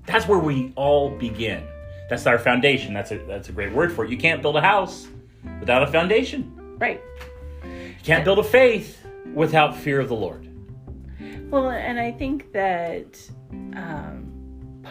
That's 0.05 0.25
where 0.25 0.39
we 0.39 0.71
all 0.77 1.09
begin. 1.09 1.67
That's 2.09 2.25
our 2.25 2.39
foundation. 2.39 2.93
That's 2.93 3.11
a 3.11 3.17
that's 3.27 3.49
a 3.49 3.51
great 3.51 3.73
word 3.73 3.91
for 3.91 4.05
it. 4.05 4.09
You 4.09 4.17
can't 4.17 4.41
build 4.41 4.55
a 4.55 4.61
house 4.61 5.07
without 5.59 5.83
a 5.83 5.87
foundation. 5.87 6.53
right. 6.79 7.01
You 7.63 8.03
can't 8.03 8.23
build 8.23 8.39
a 8.39 8.43
faith 8.43 9.05
without 9.33 9.75
fear 9.75 9.99
of 9.99 10.07
the 10.07 10.15
Lord. 10.15 10.47
Well, 11.51 11.71
and 11.71 11.99
I 11.99 12.13
think 12.13 12.53
that 12.53 13.19
um, 13.75 14.31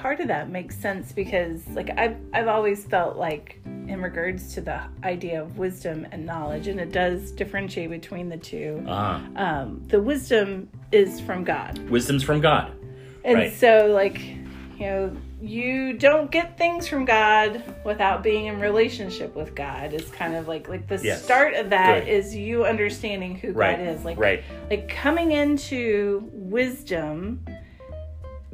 part 0.01 0.21
of 0.21 0.29
that 0.29 0.51
makes 0.51 0.77
sense 0.77 1.13
because, 1.13 1.67
like, 1.69 1.91
I've 1.99 2.17
I've 2.33 2.49
always 2.49 2.85
felt 2.85 3.17
like, 3.17 3.61
in 3.65 4.01
regards 4.03 4.55
to 4.55 4.61
the 4.61 4.81
idea 5.05 5.41
of 5.43 5.59
wisdom 5.59 6.07
and 6.13 6.27
knowledge, 6.27 6.67
and 6.69 6.81
it 6.81 6.93
does 6.93 7.31
differentiate 7.33 7.91
between 7.91 8.29
the 8.29 8.37
two. 8.37 8.85
Ah, 8.89 9.23
Um, 9.37 9.83
the 9.89 10.01
wisdom 10.01 10.69
is 10.93 11.21
from 11.21 11.45
God, 11.45 11.79
wisdom's 11.91 12.23
from 12.23 12.41
God. 12.41 12.73
and 13.25 13.39
Right. 13.39 13.53
so 13.53 13.87
like, 13.93 14.21
you 14.79 14.87
know, 14.87 15.17
you 15.41 15.93
don't 15.95 16.31
get 16.31 16.57
things 16.57 16.87
from 16.89 17.05
God 17.05 17.63
without 17.85 18.23
being 18.23 18.47
in 18.47 18.61
relationship 18.61 19.35
with 19.37 19.55
God. 19.55 19.93
Is 19.93 20.09
kind 20.11 20.35
of 20.35 20.49
like 20.49 20.69
like 20.69 20.87
the 20.89 20.99
Yes. 21.03 21.23
start 21.25 21.55
of 21.55 21.71
that 21.71 22.07
is 22.09 22.35
you 22.35 22.65
understanding 22.65 23.35
who 23.37 23.53
Right. 23.53 23.79
God 23.79 23.87
is. 23.87 24.05
Like 24.05 24.19
right. 24.19 24.43
like 24.71 24.89
coming 24.89 25.33
into 25.33 26.29
wisdom 26.33 27.45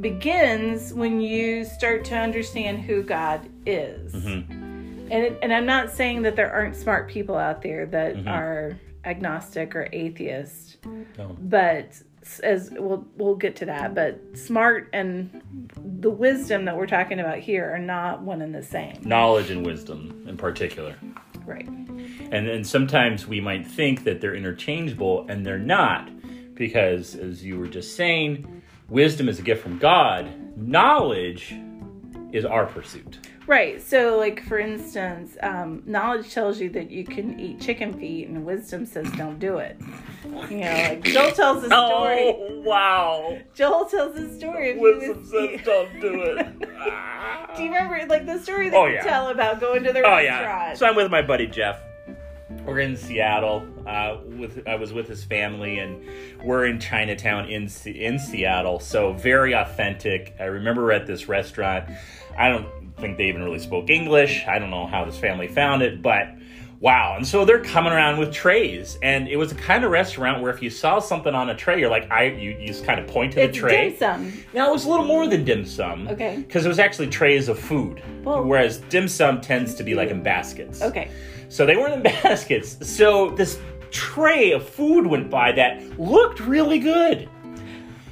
begins 0.02 0.92
when 0.92 1.21
you 1.21 1.64
start 1.64 2.04
to 2.06 2.16
understand 2.16 2.80
who 2.80 3.02
God 3.02 3.49
is. 3.64 4.12
Mhm. 4.14 5.11
And 5.11 5.37
and 5.42 5.52
I'm 5.52 5.66
not 5.66 5.90
saying 5.90 6.23
that 6.23 6.37
there 6.37 6.52
aren't 6.52 6.76
smart 6.76 7.09
people 7.09 7.37
out 7.37 7.62
there 7.62 7.87
that 7.87 8.16
Mhm. 8.16 8.26
are 8.28 8.76
agnostic 9.04 9.75
or 9.75 9.88
atheist, 9.92 10.78
No. 11.18 11.37
but 11.40 12.00
as 12.42 12.71
we'll 12.78 13.06
we'll 13.16 13.35
get 13.37 13.56
to 13.56 13.66
that, 13.66 13.94
but 13.94 14.18
smart 14.37 14.88
and 14.92 15.42
the 16.00 16.11
wisdom 16.11 16.64
that 16.66 16.76
we're 16.76 16.87
talking 16.87 17.18
about 17.21 17.38
here 17.38 17.71
are 17.73 17.78
not 17.78 18.23
one 18.23 18.42
and 18.42 18.54
the 18.54 18.62
same. 18.62 18.94
Knowledge 19.04 19.50
and 19.50 19.64
wisdom 19.66 20.25
in 20.28 20.37
particular. 20.37 20.94
Right. 21.44 21.66
And 22.30 22.47
then 22.49 22.62
sometimes 22.64 23.26
we 23.26 23.40
might 23.40 23.66
think 23.66 24.04
that 24.04 24.21
they're 24.21 24.35
interchangeable, 24.37 25.26
and 25.28 25.44
they're 25.44 25.59
not, 25.59 26.09
because 26.54 27.16
as 27.16 27.44
you 27.44 27.59
were 27.59 27.66
just 27.66 27.97
saying, 27.97 28.62
wisdom 28.89 29.29
is 29.29 29.39
a 29.39 29.43
gift 29.43 29.62
from 29.62 29.79
God. 29.79 30.29
Knowledge 30.57 31.55
is 32.33 32.45
our 32.45 32.67
pursuit. 32.67 33.19
Right. 33.47 33.83
So, 33.83 34.17
like 34.19 34.43
for 34.45 34.59
instance, 34.59 35.37
um, 35.43 35.83
knowledge 35.85 36.33
tells 36.33 36.61
you 36.61 36.71
that 36.71 36.91
you 36.91 37.05
can 37.05 37.41
eat 37.41 37.61
chicken 37.61 37.93
feet, 37.99 38.29
and 38.29 38.45
wisdom 38.47 38.87
says 38.87 39.11
don't 39.12 39.39
do 39.41 39.59
it. 39.59 39.77
You 40.49 40.59
know, 40.59 40.73
like 40.89 41.03
Joel 41.15 41.33
tells 41.33 41.65
a 41.65 41.67
story. 41.67 42.37
Oh 42.39 42.62
wow! 42.65 43.39
Joel 43.53 43.87
tells 43.87 44.17
a 44.17 44.33
story. 44.39 44.79
Was 44.79 45.03
eat- 45.35 45.65
don't 45.65 46.01
do 46.01 46.23
it. 46.23 46.61
do 47.57 47.62
you 47.65 47.73
remember 47.73 48.07
like 48.09 48.27
the 48.27 48.39
story 48.39 48.71
that 48.71 48.77
Oh, 48.77 48.87
you 48.87 48.95
yeah. 48.95 49.03
tell 49.03 49.29
about 49.31 49.61
going 49.61 49.83
to 49.83 49.93
the 49.93 49.99
Oh 49.99 50.03
restaurant? 50.03 50.25
yeah. 50.25 50.75
So 50.75 50.87
I'm 50.87 50.95
with 50.95 51.11
my 51.11 51.21
buddy 51.23 51.49
Jeff. 51.49 51.81
We're 52.64 52.78
in 52.78 52.97
Seattle. 52.97 53.66
Uh, 53.87 54.19
with 54.25 54.66
I 54.69 54.76
was 54.76 54.92
with 54.92 55.09
his 55.09 55.25
family, 55.25 55.78
and 55.78 56.04
we're 56.45 56.66
in 56.66 56.78
Chinatown 56.78 57.50
in 57.50 57.69
in 57.85 58.19
Seattle. 58.19 58.78
So 58.78 59.12
very 59.14 59.52
authentic. 59.52 60.37
I 60.38 60.45
remember 60.45 60.92
at 60.92 61.07
this 61.07 61.28
restaurant. 61.28 61.90
I 62.38 62.49
don't 62.49 62.69
think 62.99 63.19
they 63.19 63.25
even 63.25 63.42
really 63.42 63.59
spoke 63.59 63.90
English. 63.90 64.45
I 64.47 64.61
don't 64.61 64.71
know 64.71 64.87
how 64.87 65.04
this 65.04 65.19
family 65.19 65.49
found 65.49 65.83
it, 65.83 66.02
but 66.02 66.28
wow. 66.83 67.15
And 67.17 67.27
so 67.27 67.45
they're 67.47 67.62
coming 67.65 67.93
around 67.93 68.19
with 68.19 68.33
trays, 68.33 68.99
and 69.03 69.27
it 69.29 69.37
was 69.37 69.53
a 69.53 69.55
kind 69.55 69.85
of 69.85 69.91
restaurant 69.91 70.43
where 70.43 70.53
if 70.53 70.61
you 70.61 70.69
saw 70.69 70.99
something 70.99 71.35
on 71.35 71.49
a 71.49 71.55
tray, 71.55 71.81
you're 71.81 71.89
like, 71.89 72.11
I 72.11 72.25
you, 72.25 72.51
you 72.61 72.67
just 72.67 72.85
kind 72.85 73.01
of 73.01 73.07
point 73.07 73.33
to 73.35 73.43
it's 73.45 73.55
the 73.57 73.61
tray. 73.61 73.89
dim 73.91 73.99
sum. 73.99 74.33
Now 74.53 74.69
it 74.69 74.73
was 74.73 74.85
a 74.85 74.91
little 74.91 75.07
more 75.07 75.27
than 75.27 75.45
dim 75.45 75.65
sum. 75.65 76.09
Okay. 76.09 76.37
Because 76.47 76.67
it 76.67 76.69
was 76.69 76.79
actually 76.79 77.07
trays 77.07 77.49
of 77.49 77.59
food. 77.59 78.03
Well- 78.25 78.45
whereas 78.45 78.79
dim 78.91 79.09
sum 79.09 79.41
tends 79.41 79.75
to 79.77 79.83
be 79.85 79.95
like 79.95 80.11
in 80.11 80.23
baskets. 80.23 80.83
Okay. 80.83 81.09
So 81.49 81.65
they 81.65 81.77
weren't 81.77 81.95
in 81.95 82.03
baskets. 82.23 82.77
So 82.87 83.31
this 83.31 83.59
tray 83.91 84.53
of 84.53 84.69
food 84.69 85.07
went 85.07 85.31
by 85.31 85.53
that 85.53 85.83
looked 86.01 86.41
really 86.41 86.79
good. 86.79 87.29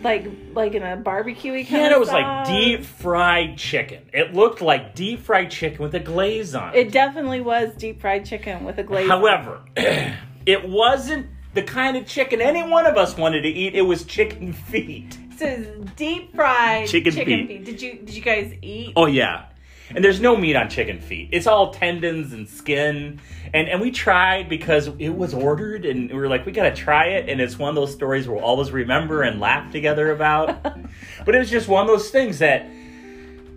Like 0.02 0.26
like 0.54 0.74
in 0.74 0.82
a 0.82 0.96
barbecue 0.96 1.52
kind 1.52 1.68
Yeah, 1.70 1.86
of 1.88 1.92
it 1.92 2.00
was 2.00 2.08
like 2.10 2.46
deep 2.46 2.84
fried 2.84 3.58
chicken. 3.58 4.02
It 4.12 4.32
looked 4.34 4.62
like 4.62 4.94
deep 4.94 5.20
fried 5.20 5.50
chicken 5.50 5.82
with 5.82 5.94
a 5.94 6.00
glaze 6.00 6.54
on 6.54 6.74
it. 6.74 6.78
It 6.86 6.92
definitely 6.92 7.40
was 7.42 7.74
deep 7.74 8.00
fried 8.00 8.24
chicken 8.24 8.64
with 8.64 8.78
a 8.78 8.82
glaze. 8.82 9.10
on 9.10 9.18
it. 9.18 9.28
However, 9.28 9.60
it 10.46 10.68
wasn't 10.68 11.26
the 11.52 11.62
kind 11.62 11.96
of 11.96 12.06
chicken 12.06 12.40
any 12.40 12.62
one 12.62 12.86
of 12.86 12.96
us 12.96 13.16
wanted 13.16 13.42
to 13.42 13.48
eat. 13.48 13.74
It 13.74 13.82
was 13.82 14.04
chicken 14.04 14.52
feet. 14.54 15.18
so 15.36 15.62
deep 15.96 16.34
fried 16.34 16.88
Chicken 16.88 17.12
chicken, 17.12 17.46
feet. 17.46 17.48
feet. 17.48 17.64
Did 17.66 17.82
you 17.82 17.92
did 17.98 18.14
you 18.14 18.22
guys 18.22 18.54
eat? 18.62 18.92
Oh 18.96 19.06
yeah. 19.06 19.46
And 19.94 20.04
there's 20.04 20.20
no 20.20 20.36
meat 20.36 20.56
on 20.56 20.68
chicken 20.68 21.00
feet. 21.00 21.30
It's 21.32 21.46
all 21.46 21.72
tendons 21.72 22.32
and 22.32 22.48
skin. 22.48 23.20
And 23.52 23.68
and 23.68 23.80
we 23.80 23.90
tried 23.90 24.48
because 24.48 24.88
it 24.98 25.10
was 25.10 25.34
ordered 25.34 25.84
and 25.84 26.10
we 26.10 26.16
were 26.16 26.28
like, 26.28 26.46
we 26.46 26.52
gotta 26.52 26.74
try 26.74 27.06
it. 27.06 27.28
And 27.28 27.40
it's 27.40 27.58
one 27.58 27.70
of 27.70 27.74
those 27.74 27.92
stories 27.92 28.28
we'll 28.28 28.40
always 28.40 28.70
remember 28.70 29.22
and 29.22 29.40
laugh 29.40 29.72
together 29.72 30.12
about. 30.12 30.62
but 31.24 31.34
it 31.34 31.38
was 31.38 31.50
just 31.50 31.68
one 31.68 31.82
of 31.82 31.88
those 31.88 32.10
things 32.10 32.38
that 32.38 32.68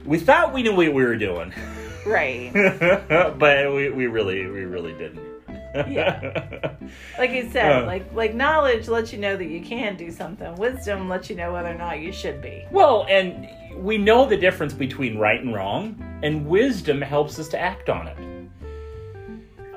we 0.05 0.19
thought 0.19 0.53
we 0.53 0.63
knew 0.63 0.71
what 0.75 0.93
we 0.93 1.03
were 1.03 1.17
doing. 1.17 1.53
Right. 2.05 2.51
but 3.37 3.73
we, 3.73 3.89
we 3.89 4.07
really 4.07 4.47
we 4.47 4.65
really 4.65 4.93
didn't. 4.93 5.32
Yeah. 5.73 6.71
Like 7.17 7.31
you 7.31 7.49
said, 7.49 7.83
Uh. 7.83 7.85
like 7.85 8.13
like 8.13 8.33
knowledge 8.35 8.87
lets 8.87 9.11
you 9.13 9.19
know 9.19 9.35
that 9.37 9.45
you 9.47 9.61
can 9.61 9.95
do 9.95 10.11
something. 10.11 10.53
Wisdom 10.55 11.07
lets 11.09 11.29
you 11.29 11.35
know 11.35 11.53
whether 11.53 11.69
or 11.69 11.77
not 11.77 11.99
you 11.99 12.11
should 12.11 12.41
be. 12.41 12.65
Well, 12.71 13.05
and 13.09 13.47
we 13.77 13.97
know 13.97 14.25
the 14.25 14.37
difference 14.37 14.73
between 14.73 15.17
right 15.17 15.39
and 15.41 15.53
wrong, 15.53 15.95
and 16.23 16.45
wisdom 16.45 17.01
helps 17.01 17.39
us 17.39 17.47
to 17.49 17.59
act 17.59 17.89
on 17.89 18.07
it. 18.07 18.17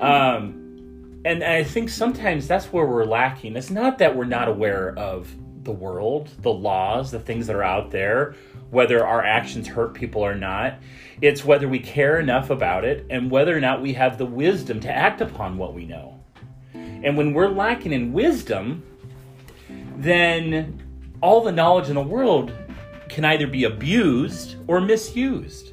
Um, 0.01 1.21
and 1.25 1.43
I 1.43 1.63
think 1.65 1.89
sometimes 1.89 2.47
that's 2.47 2.67
where 2.73 2.87
we're 2.87 3.05
lacking. 3.05 3.57
It's 3.57 3.71
not 3.71 3.99
that 3.99 4.15
we're 4.15 4.25
not 4.25 4.49
aware 4.49 4.95
of 4.99 5.35
the 5.67 5.73
world, 5.73 6.31
the 6.41 6.53
laws, 6.53 7.11
the 7.11 7.21
things 7.21 7.47
that 7.47 7.57
are 7.57 7.63
out 7.63 7.91
there, 7.91 8.35
whether 8.71 9.07
our 9.07 9.23
actions 9.23 9.69
hurt 9.69 9.93
people 9.93 10.23
or 10.23 10.35
not. 10.35 10.79
It's 11.21 11.45
whether 11.45 11.69
we 11.69 11.79
care 11.79 12.19
enough 12.19 12.49
about 12.49 12.85
it 12.85 13.07
and 13.11 13.31
whether 13.31 13.55
or 13.55 13.61
not 13.61 13.83
we 13.83 13.93
have 13.93 14.17
the 14.17 14.27
wisdom 14.27 14.81
to 14.81 14.91
act 14.91 15.21
upon 15.21 15.59
what 15.59 15.75
we 15.75 15.85
know. 15.85 16.19
And 16.73 17.17
when 17.17 17.35
we're 17.35 17.49
lacking 17.49 17.93
in 17.93 18.13
wisdom, 18.13 18.83
then 19.97 20.83
all 21.21 21.43
the 21.43 21.53
knowledge 21.53 21.89
in 21.89 21.95
the 21.95 22.03
world 22.03 22.53
can 23.09 23.25
either 23.25 23.47
be 23.47 23.65
abused 23.65 24.57
or 24.67 24.81
misused. 24.81 25.73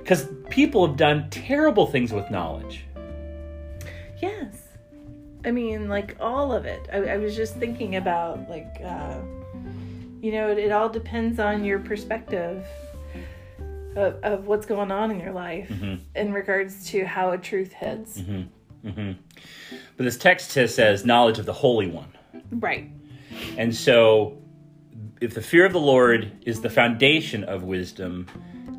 Because 0.00 0.28
people 0.50 0.86
have 0.86 0.96
done 0.96 1.30
terrible 1.30 1.86
things 1.86 2.12
with 2.12 2.30
knowledge. 2.30 2.84
Yes. 4.20 4.63
I 5.44 5.50
mean, 5.50 5.88
like 5.88 6.16
all 6.20 6.52
of 6.52 6.64
it. 6.64 6.88
I, 6.92 6.98
I 6.98 7.16
was 7.18 7.36
just 7.36 7.56
thinking 7.56 7.96
about, 7.96 8.48
like, 8.48 8.80
uh, 8.84 9.18
you 10.20 10.32
know, 10.32 10.48
it, 10.50 10.58
it 10.58 10.72
all 10.72 10.88
depends 10.88 11.38
on 11.38 11.64
your 11.64 11.78
perspective 11.78 12.64
of, 13.96 14.14
of 14.24 14.46
what's 14.46 14.66
going 14.66 14.90
on 14.90 15.10
in 15.10 15.20
your 15.20 15.32
life 15.32 15.68
Mhm. 15.68 16.00
in 16.16 16.32
regards 16.32 16.90
to 16.90 17.04
how 17.04 17.30
a 17.32 17.38
truth 17.38 17.72
hits. 17.72 18.20
hmm 18.20 18.42
But 19.96 20.04
this 20.04 20.16
text 20.16 20.50
says 20.50 21.04
knowledge 21.04 21.38
of 21.38 21.46
the 21.46 21.52
Holy 21.52 21.86
One. 21.86 22.08
Right. 22.50 22.90
And 23.56 23.74
so, 23.74 24.38
if 25.20 25.34
the 25.34 25.42
fear 25.42 25.64
of 25.64 25.72
the 25.72 25.80
Lord 25.80 26.32
is 26.46 26.60
the 26.60 26.70
foundation 26.70 27.44
of 27.44 27.62
wisdom, 27.62 28.26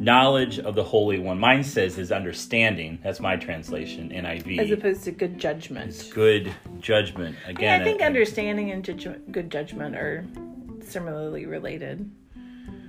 knowledge 0.05 0.59
of 0.59 0.75
the 0.75 0.83
Holy 0.83 1.19
One, 1.19 1.39
mine 1.39 1.63
says 1.63 1.97
is 1.97 2.11
understanding. 2.11 2.99
That's 3.03 3.19
my 3.19 3.35
translation, 3.35 4.09
NIV. 4.11 4.59
As 4.59 4.71
opposed 4.71 5.03
to 5.05 5.11
good 5.11 5.37
judgment. 5.39 5.89
It's 5.89 6.13
good 6.13 6.53
judgment. 6.79 7.35
Again, 7.47 7.81
I 7.81 7.83
think 7.83 8.01
uh, 8.01 8.05
understanding 8.05 8.71
and 8.71 8.85
judge- 8.85 9.07
good 9.31 9.49
judgment 9.49 9.95
are 9.95 10.25
similarly 10.81 11.47
related. 11.47 12.09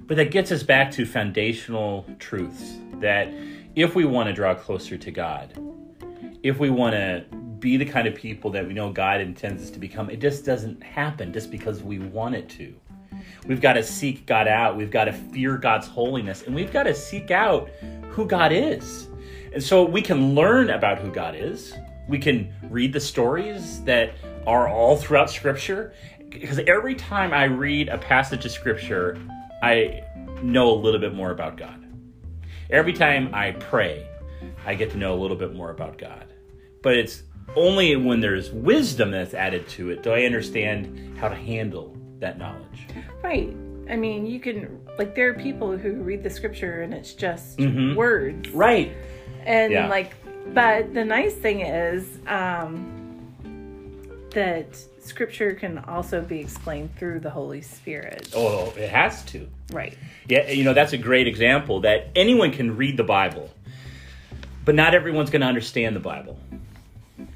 But 0.07 0.19
that 0.19 0.31
gets 0.31 0.53
us 0.53 0.63
back 0.63 0.93
to 0.93 1.07
foundational 1.07 2.07
truths 2.19 2.77
that 3.01 3.33
if 3.75 3.95
we 3.95 4.05
want 4.05 4.29
to 4.29 4.33
draw 4.33 4.55
closer 4.55 4.97
to 4.97 5.11
God, 5.11 5.59
if 6.43 6.59
we 6.59 6.71
want 6.71 6.95
to 6.95 7.25
be 7.59 7.77
the 7.79 7.87
kind 7.87 8.07
of 8.07 8.15
people 8.15 8.51
that 8.51 8.67
we 8.67 8.75
know 8.75 8.91
God 8.93 9.21
intends 9.21 9.63
us 9.63 9.71
to 9.71 9.79
become, 9.79 10.11
it 10.11 10.21
just 10.21 10.45
doesn't 10.45 10.83
happen 10.83 11.33
just 11.33 11.51
because 11.51 11.83
we 11.83 11.99
want 11.99 12.35
it 12.35 12.49
to. 12.51 12.75
We've 13.47 13.61
got 13.61 13.75
to 13.75 13.83
seek 13.83 14.27
God 14.27 14.49
out. 14.49 14.77
We've 14.77 14.91
got 14.91 15.05
to 15.05 15.13
fear 15.13 15.57
God's 15.57 15.87
holiness. 15.87 16.43
And 16.43 16.55
we've 16.55 16.73
got 16.73 16.85
to 16.85 16.95
seek 16.95 17.31
out 17.31 17.69
who 18.09 18.27
God 18.27 18.53
is. 18.53 19.09
And 19.53 19.63
so 19.63 19.85
we 19.85 20.03
can 20.03 20.35
learn 20.35 20.71
about 20.71 20.99
who 20.99 21.11
God 21.11 21.35
is. 21.37 21.75
We 22.09 22.19
can 22.19 22.53
read 22.71 22.93
the 22.93 23.01
stories 23.01 23.83
that 23.85 24.15
are 24.47 24.69
all 24.69 24.97
throughout 24.97 25.31
Scripture. 25.31 25.93
Because 26.29 26.59
every 26.67 26.95
time 26.95 27.33
I 27.33 27.45
read 27.45 27.89
a 27.89 27.99
passage 27.99 28.45
of 28.45 28.51
Scripture, 28.51 29.19
I 29.63 30.05
know 30.43 30.71
a 30.71 30.79
little 30.79 31.01
bit 31.01 31.15
more 31.15 31.31
about 31.31 31.57
God. 31.57 31.83
Every 32.71 32.93
time 32.93 33.35
I 33.35 33.53
pray, 33.53 34.07
I 34.65 34.75
get 34.75 34.91
to 34.91 34.97
know 34.97 35.15
a 35.15 35.21
little 35.21 35.37
bit 35.37 35.55
more 35.55 35.71
about 35.71 35.99
God. 35.99 36.35
But 36.83 36.97
it's 36.97 37.23
only 37.55 37.97
when 37.97 38.21
there's 38.21 38.51
wisdom 38.51 39.11
that's 39.11 39.35
added 39.35 39.69
to 39.69 39.91
it 39.91 40.03
do 40.03 40.11
I 40.11 40.25
understand 40.25 41.17
how 41.19 41.29
to 41.29 41.35
handle 41.35 41.96
that 42.21 42.39
knowledge. 42.39 42.87
Right. 43.23 43.55
I 43.89 43.97
mean, 43.97 44.27
you 44.27 44.41
can, 44.41 44.81
like, 44.99 45.15
there 45.15 45.31
are 45.31 45.35
people 45.35 45.77
who 45.77 45.93
read 45.95 46.23
the 46.23 46.31
scripture 46.31 46.83
and 46.83 46.93
it's 46.93 47.13
just 47.15 47.59
Mhm. 47.59 47.95
words. 47.95 48.51
Right. 48.51 48.93
And, 49.45 49.73
Yeah. 49.73 49.89
like, 49.89 50.15
but 50.55 50.93
the 50.95 51.05
nice 51.05 51.35
thing 51.35 51.61
is 51.61 52.19
um, 52.27 52.93
that 54.31 54.77
scripture 55.01 55.55
can 55.55 55.79
also 55.79 56.21
be 56.21 56.41
explained 56.41 56.95
through 56.97 57.21
the 57.21 57.31
Holy 57.31 57.63
Spirit. 57.63 58.29
Oh, 58.35 58.73
it 58.77 58.89
has 58.91 59.25
to. 59.27 59.47
Right. 59.73 59.97
Yeah, 60.29 60.51
you 60.51 60.65
know, 60.65 60.73
that's 60.75 60.93
a 60.93 60.99
great 60.99 61.27
example 61.29 61.81
that 61.81 62.09
anyone 62.17 62.51
can 62.51 62.77
read 62.77 62.97
the 62.97 63.05
Bible, 63.05 63.51
but 64.65 64.75
not 64.75 64.95
everyone's 64.95 65.31
going 65.31 65.43
to 65.43 65.47
understand 65.47 65.95
the 65.95 66.01
Bible. 66.01 66.39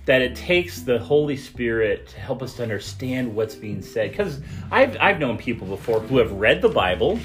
That 0.07 0.23
it 0.23 0.35
takes 0.35 0.83
the 0.83 0.99
Holy 0.99 1.37
Spirit 1.37 2.09
to 2.09 2.21
help 2.21 2.43
us 2.43 2.55
to 2.55 2.63
understand 2.63 3.35
what's 3.35 3.55
being 3.55 3.83
said. 3.83 4.11
Because 4.11 4.41
I've, 4.71 4.97
I've 4.99 5.19
known 5.19 5.39
people 5.39 5.67
before 5.67 6.01
who 6.01 6.19
have 6.19 6.33
read 6.33 6.63
the 6.63 6.69
Bible, 6.69 7.19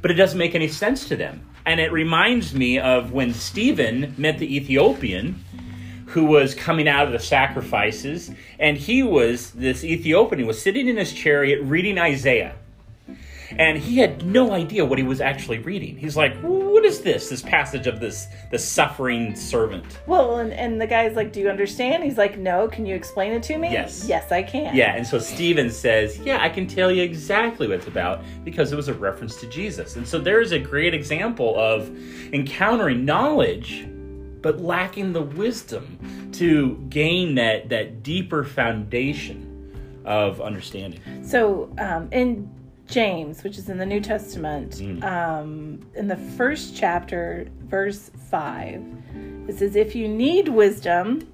but 0.00 0.10
it 0.10 0.14
doesn't 0.14 0.38
make 0.38 0.54
any 0.54 0.68
sense 0.68 1.08
to 1.08 1.16
them. 1.16 1.46
And 1.66 1.80
it 1.80 1.92
reminds 1.92 2.54
me 2.54 2.78
of 2.78 3.12
when 3.12 3.34
Stephen 3.34 4.14
met 4.16 4.38
the 4.38 4.56
Ethiopian 4.56 5.44
who 6.06 6.24
was 6.24 6.54
coming 6.54 6.88
out 6.88 7.06
of 7.06 7.12
the 7.12 7.18
sacrifices, 7.18 8.32
and 8.58 8.76
he 8.76 9.02
was, 9.02 9.52
this 9.52 9.84
Ethiopian, 9.84 10.46
was 10.46 10.60
sitting 10.60 10.88
in 10.88 10.96
his 10.96 11.12
chariot 11.12 11.62
reading 11.62 11.98
Isaiah. 11.98 12.56
And 13.58 13.78
he 13.78 13.98
had 13.98 14.24
no 14.24 14.52
idea 14.52 14.84
what 14.84 14.98
he 14.98 15.04
was 15.04 15.20
actually 15.20 15.58
reading. 15.58 15.96
He's 15.96 16.16
like, 16.16 16.36
"What 16.40 16.84
is 16.84 17.00
this? 17.00 17.28
This 17.28 17.42
passage 17.42 17.86
of 17.86 18.00
this 18.00 18.28
the 18.50 18.58
suffering 18.58 19.34
servant?" 19.34 20.00
Well, 20.06 20.38
and, 20.38 20.52
and 20.52 20.80
the 20.80 20.86
guy's 20.86 21.16
like, 21.16 21.32
Do 21.32 21.40
you 21.40 21.48
understand? 21.48 22.04
He's 22.04 22.18
like, 22.18 22.38
No, 22.38 22.68
can 22.68 22.86
you 22.86 22.94
explain 22.94 23.32
it 23.32 23.42
to 23.44 23.58
me? 23.58 23.70
Yes. 23.70 24.06
Yes, 24.08 24.32
I 24.32 24.42
can. 24.42 24.74
Yeah, 24.74 24.94
and 24.96 25.06
so 25.06 25.18
Stephen 25.18 25.70
says, 25.70 26.18
Yeah, 26.18 26.38
I 26.40 26.48
can 26.48 26.66
tell 26.66 26.90
you 26.90 27.02
exactly 27.02 27.66
what 27.66 27.78
it's 27.78 27.86
about 27.86 28.22
because 28.44 28.72
it 28.72 28.76
was 28.76 28.88
a 28.88 28.94
reference 28.94 29.36
to 29.36 29.46
Jesus. 29.46 29.96
And 29.96 30.06
so 30.06 30.18
there's 30.18 30.52
a 30.52 30.58
great 30.58 30.94
example 30.94 31.58
of 31.58 31.90
encountering 32.32 33.04
knowledge 33.04 33.86
but 34.42 34.58
lacking 34.60 35.12
the 35.12 35.22
wisdom 35.22 36.30
to 36.32 36.76
gain 36.88 37.34
that 37.34 37.68
that 37.68 38.02
deeper 38.02 38.44
foundation 38.44 39.46
of 40.04 40.40
understanding. 40.40 41.00
So 41.22 41.74
um, 41.78 42.08
in 42.10 42.50
James, 42.90 43.42
which 43.44 43.56
is 43.58 43.68
in 43.68 43.78
the 43.78 43.86
New 43.86 44.00
Testament, 44.00 44.72
Mm. 44.80 45.02
um, 45.04 45.80
in 45.94 46.08
the 46.08 46.16
first 46.16 46.76
chapter, 46.76 47.46
verse 47.66 48.10
5, 48.30 48.82
it 49.48 49.56
says, 49.58 49.76
If 49.76 49.94
you 49.94 50.08
need 50.08 50.48
wisdom, 50.48 51.26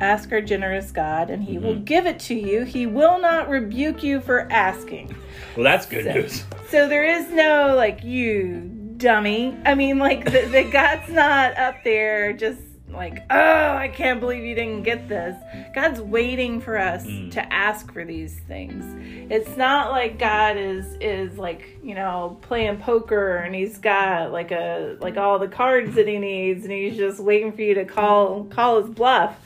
ask 0.00 0.32
our 0.32 0.40
generous 0.40 0.90
God, 0.90 1.30
and 1.30 1.42
he 1.42 1.54
Mm-hmm. 1.54 1.64
will 1.66 1.74
give 1.76 2.06
it 2.06 2.18
to 2.20 2.34
you. 2.34 2.64
He 2.64 2.86
will 2.86 3.20
not 3.20 3.48
rebuke 3.48 4.02
you 4.02 4.20
for 4.20 4.48
asking. 4.50 5.14
Well, 5.56 5.64
that's 5.64 5.86
good 5.86 6.04
So- 6.04 6.12
news. 6.12 6.44
So 6.68 6.88
there 6.88 7.04
is 7.04 7.30
no, 7.30 7.74
like, 7.76 8.02
you 8.02 8.70
dummy. 8.96 9.56
I 9.64 9.74
mean, 9.74 9.98
like, 9.98 10.24
the, 10.24 10.46
the 10.50 10.64
God's 10.64 11.10
not 11.12 11.56
up 11.56 11.76
there 11.84 12.32
just 12.32 12.60
like, 12.96 13.22
oh, 13.30 13.74
I 13.74 13.88
can't 13.88 14.20
believe 14.20 14.44
you 14.44 14.54
didn't 14.54 14.82
get 14.82 15.08
this. 15.08 15.36
God's 15.74 16.00
waiting 16.00 16.60
for 16.60 16.76
us 16.78 17.04
Mm. 17.06 17.30
to 17.32 17.52
ask 17.52 17.92
for 17.92 18.04
these 18.04 18.38
things. 18.48 18.84
It's 19.30 19.56
not 19.56 19.90
like 19.90 20.18
God 20.18 20.56
is 20.56 20.86
is 21.00 21.38
like, 21.38 21.78
you 21.82 21.94
know, 21.94 22.38
playing 22.42 22.78
poker 22.78 23.36
and 23.36 23.54
he's 23.54 23.78
got 23.78 24.32
like 24.32 24.50
a 24.52 24.96
like 25.00 25.16
all 25.16 25.38
the 25.38 25.48
cards 25.48 25.94
that 25.96 26.06
he 26.08 26.18
needs 26.18 26.64
and 26.64 26.72
he's 26.72 26.96
just 26.96 27.20
waiting 27.20 27.52
for 27.52 27.62
you 27.62 27.74
to 27.74 27.84
call 27.84 28.44
call 28.44 28.80
his 28.82 28.90
bluff. 28.90 29.36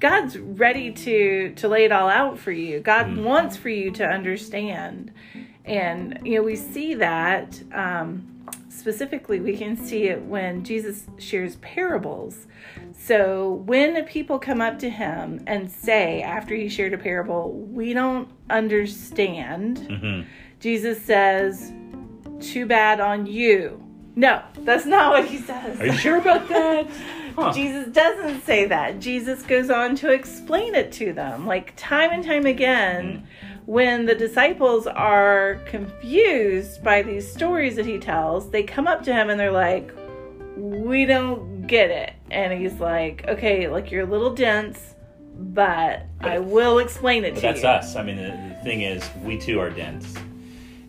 God's 0.00 0.38
ready 0.38 0.92
to 0.92 1.52
to 1.56 1.68
lay 1.68 1.84
it 1.84 1.92
all 1.92 2.08
out 2.08 2.38
for 2.38 2.52
you. 2.52 2.80
God 2.80 3.06
Mm. 3.06 3.24
wants 3.24 3.56
for 3.56 3.68
you 3.68 3.90
to 3.92 4.04
understand. 4.06 5.12
And 5.64 6.20
you 6.24 6.36
know, 6.36 6.42
we 6.42 6.56
see 6.56 6.94
that 6.94 7.60
um 7.72 8.26
specifically 8.68 9.40
we 9.40 9.56
can 9.56 9.76
see 9.76 10.04
it 10.04 10.22
when 10.22 10.64
Jesus 10.64 11.04
shares 11.18 11.56
parables. 11.56 12.46
So 12.92 13.52
when 13.66 14.04
people 14.04 14.38
come 14.38 14.60
up 14.60 14.78
to 14.80 14.90
him 14.90 15.42
and 15.46 15.70
say 15.70 16.22
after 16.22 16.54
he 16.54 16.68
shared 16.68 16.92
a 16.94 16.98
parable, 16.98 17.52
we 17.52 17.92
don't 17.92 18.28
understand, 18.50 19.78
hmm 19.88 20.22
Jesus 20.60 21.00
says, 21.00 21.72
"Too 22.40 22.66
bad 22.66 22.98
on 23.00 23.26
you." 23.26 23.80
No, 24.16 24.42
that's 24.64 24.84
not 24.84 25.12
what 25.12 25.26
he 25.26 25.38
says. 25.38 25.80
Are 25.80 25.86
you 25.86 25.92
sure 25.92 26.16
about 26.16 26.48
that? 26.48 26.88
Huh. 27.36 27.52
Jesus 27.52 27.86
doesn't 27.92 28.44
say 28.44 28.66
that. 28.66 28.98
Jesus 28.98 29.44
goes 29.44 29.70
on 29.70 29.94
to 29.96 30.10
explain 30.10 30.74
it 30.74 30.90
to 30.94 31.12
them, 31.12 31.46
like 31.46 31.72
time 31.76 32.10
and 32.10 32.24
time 32.24 32.46
again. 32.46 33.28
When 33.68 34.06
the 34.06 34.14
disciples 34.14 34.86
are 34.86 35.60
confused 35.66 36.82
by 36.82 37.02
these 37.02 37.30
stories 37.30 37.76
that 37.76 37.84
he 37.84 37.98
tells, 37.98 38.48
they 38.48 38.62
come 38.62 38.86
up 38.86 39.04
to 39.04 39.12
him 39.12 39.28
and 39.28 39.38
they're 39.38 39.52
like, 39.52 39.92
We 40.56 41.04
don't 41.04 41.66
get 41.66 41.90
it. 41.90 42.14
And 42.30 42.58
he's 42.58 42.80
like, 42.80 43.26
Okay, 43.28 43.68
like 43.68 43.90
you're 43.90 44.04
a 44.04 44.10
little 44.10 44.32
dense, 44.34 44.94
but 45.38 46.06
I 46.22 46.38
will 46.38 46.78
explain 46.78 47.26
it 47.26 47.34
But 47.34 47.40
to 47.40 47.42
that's 47.42 47.56
you. 47.58 47.62
That's 47.64 47.86
us. 47.88 47.96
I 47.96 48.04
mean, 48.04 48.16
the, 48.16 48.54
the 48.54 48.64
thing 48.64 48.80
is, 48.80 49.06
we 49.22 49.36
too 49.36 49.60
are 49.60 49.68
dense, 49.68 50.14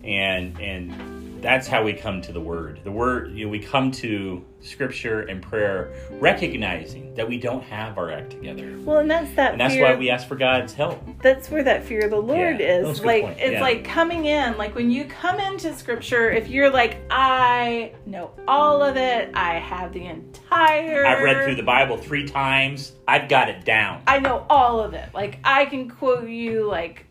and 0.06 0.58
and 0.62 1.19
that's 1.42 1.68
how 1.68 1.84
we 1.84 1.94
come 1.94 2.22
to 2.24 2.32
the 2.32 2.42
Word. 2.42 2.82
The 2.84 2.92
Word, 2.92 3.32
you 3.34 3.46
know, 3.46 3.52
we 3.52 3.60
come 3.60 3.92
to 3.92 4.44
Scripture 4.62 5.22
and 5.22 5.42
prayer, 5.42 5.94
recognizing 6.20 7.14
that 7.16 7.28
we 7.28 7.38
don't 7.38 7.64
have 7.64 7.98
our 7.98 8.12
act 8.12 8.32
together, 8.32 8.78
Well, 8.84 9.00
and 9.00 9.10
that's 9.10 9.32
that 9.36 9.54
and 9.54 9.62
that's 9.62 9.78
why 9.78 9.96
we 9.96 10.10
ask 10.10 10.28
for 10.28 10.36
God's 10.36 10.74
help. 10.74 11.02
that's 11.22 11.50
where 11.50 11.64
that 11.64 11.84
fear 11.86 12.02
of 12.06 12.12
the 12.12 12.18
Lord 12.22 12.60
Yeah, 12.60 12.80
is. 12.80 12.86
that's 12.88 13.00
a 13.00 13.02
good 13.02 13.08
Like 13.08 13.24
point. 13.24 13.40
it's 13.40 13.54
Yeah. 13.54 13.62
like 13.62 13.84
coming 13.86 14.26
in, 14.26 14.58
like 14.58 14.76
when 14.76 14.92
you 14.92 15.06
come 15.06 15.40
into 15.40 15.74
scripture, 15.74 16.30
if 16.30 16.50
you're 16.50 16.70
like, 16.70 16.98
I 17.10 17.94
know 18.06 18.32
all 18.48 18.84
of 18.84 18.98
it, 18.98 19.32
I 19.34 19.56
have 19.56 19.94
the 19.94 20.06
entire 20.06 21.06
I've 21.06 21.24
read 21.24 21.44
through 21.46 21.56
the 21.56 21.64
Bible 21.64 21.98
three 21.98 22.28
times. 22.28 22.94
I've 23.08 23.30
got 23.30 23.50
it 23.50 23.64
down. 23.66 24.02
I 24.08 24.20
know 24.20 24.46
all 24.50 24.82
of 24.82 24.94
it. 24.94 25.10
Like 25.14 25.40
I 25.44 25.66
can 25.66 25.90
quote 25.90 26.28
you 26.28 26.68
like 26.68 27.06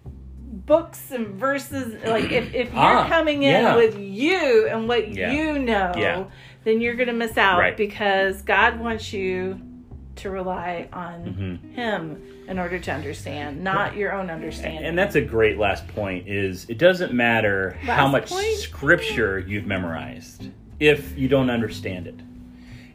books 0.69 1.11
and 1.11 1.27
verses. 1.29 1.95
Like 2.07 2.31
if, 2.31 2.55
if 2.55 2.73
you're 2.73 2.79
Ah, 2.81 3.09
coming 3.09 3.43
in 3.43 3.63
yeah. 3.63 3.75
with 3.75 3.99
you 3.99 4.69
and 4.69 4.87
what 4.87 5.13
Yeah. 5.13 5.33
you 5.33 5.59
know, 5.59 5.93
Yeah. 5.97 6.25
then 6.65 6.81
you're 6.81 6.95
gonna 6.95 7.13
miss 7.15 7.37
out 7.37 7.59
Right. 7.59 7.77
because 7.77 8.43
God 8.43 8.79
wants 8.79 9.13
you 9.13 9.61
to 10.17 10.31
rely 10.31 10.89
on 10.93 11.61
Mhm. 11.65 11.75
him 11.75 12.23
in 12.49 12.59
order 12.59 12.79
to 12.79 12.93
understand, 12.93 13.63
not 13.65 13.97
your 13.97 14.13
own 14.13 14.31
understanding. 14.31 14.85
And 14.85 14.99
that's 14.99 15.15
a 15.15 15.21
great 15.21 15.59
last 15.59 15.87
point 15.89 16.29
is 16.29 16.67
it 16.69 16.77
doesn't 16.79 17.13
matter 17.13 17.77
how 17.83 18.07
much 18.09 18.29
point? 18.31 18.45
scripture 18.57 19.39
you've 19.39 19.67
memorized 19.67 20.49
if 20.81 21.17
you 21.17 21.29
don't 21.29 21.51
understand 21.51 22.07
it. 22.09 22.15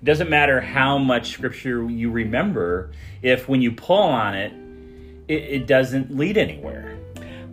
It 0.02 0.06
doesn't 0.06 0.30
matter 0.30 0.60
how 0.62 0.98
much 0.98 1.30
scripture 1.32 1.90
you 1.90 2.12
remember 2.12 2.92
if 3.22 3.48
when 3.50 3.62
you 3.62 3.72
pull 3.72 3.98
on 4.04 4.36
it, 4.36 4.52
it, 5.30 5.44
it 5.62 5.68
doesn't 5.68 6.16
lead 6.16 6.38
anywhere. 6.38 6.98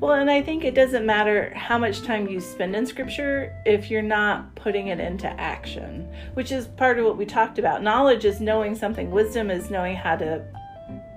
Well, 0.00 0.12
and 0.12 0.30
I 0.30 0.40
think 0.40 0.64
it 0.64 0.74
doesn't 0.74 1.04
matter 1.04 1.52
how 1.54 1.76
much 1.76 2.00
time 2.02 2.26
you 2.26 2.40
spend 2.40 2.74
in 2.74 2.86
scripture 2.86 3.54
if 3.66 3.90
you're 3.90 4.00
not 4.00 4.54
putting 4.54 4.86
it 4.86 4.98
into 4.98 5.28
action, 5.38 6.08
which 6.32 6.52
is 6.52 6.66
part 6.66 6.98
of 6.98 7.04
what 7.04 7.18
we 7.18 7.26
talked 7.26 7.58
about. 7.58 7.82
Knowledge 7.82 8.24
is 8.24 8.40
knowing 8.40 8.74
something, 8.74 9.10
wisdom 9.10 9.50
is 9.50 9.70
knowing 9.70 9.94
how 9.94 10.16
to 10.16 10.42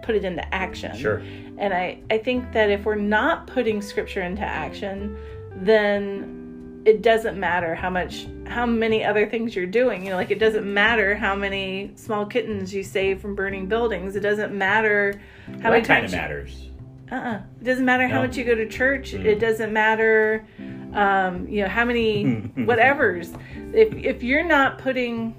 put 0.04 0.16
it 0.16 0.26
into 0.26 0.54
action. 0.54 0.96
Sure. 0.98 1.20
And 1.58 1.74
I, 1.74 2.00
I 2.12 2.18
think 2.18 2.52
that 2.52 2.70
if 2.70 2.84
we're 2.84 2.96
not 2.96 3.48
putting 3.48 3.82
scripture 3.82 4.22
into 4.22 4.42
action, 4.42 5.18
then 5.56 6.82
it 6.86 7.02
doesn't 7.02 7.40
matter 7.40 7.76
how 7.76 7.90
much 7.90 8.28
how 8.46 8.66
many 8.66 9.06
other 9.06 9.26
things 9.30 9.56
you're 9.56 9.66
doing. 9.66 10.04
You 10.04 10.10
know, 10.10 10.18
like 10.18 10.32
it 10.32 10.40
doesn't 10.40 10.72
matter 10.72 11.16
how 11.16 11.36
many 11.36 11.94
small 11.96 12.26
kittens 12.26 12.74
you 12.74 12.84
save 12.84 13.22
from 13.22 13.34
burning 13.34 13.68
buildings. 13.68 14.18
It 14.18 14.20
doesn't 14.20 14.54
matter 14.54 15.22
how 15.62 15.70
many 15.70 15.82
that 15.82 15.88
kind 15.88 16.06
of 16.06 16.12
matters. 16.12 16.70
Uh-uh. 17.14 17.42
It 17.62 17.64
doesn't 17.64 17.86
matter 17.86 18.08
how 18.08 18.22
No. 18.22 18.28
much 18.28 18.38
you 18.38 18.44
go 18.44 18.56
to 18.56 18.68
church. 18.68 19.14
Mm. 19.14 19.26
It 19.26 19.40
doesn't 19.40 19.72
matter, 19.72 20.46
um, 20.94 21.48
you 21.48 21.62
know, 21.64 21.70
how 21.70 21.86
many 21.86 22.34
whatever's. 22.66 23.32
If 23.74 23.94
if 23.94 24.24
you're 24.24 24.44
not 24.44 24.78
putting 24.80 25.36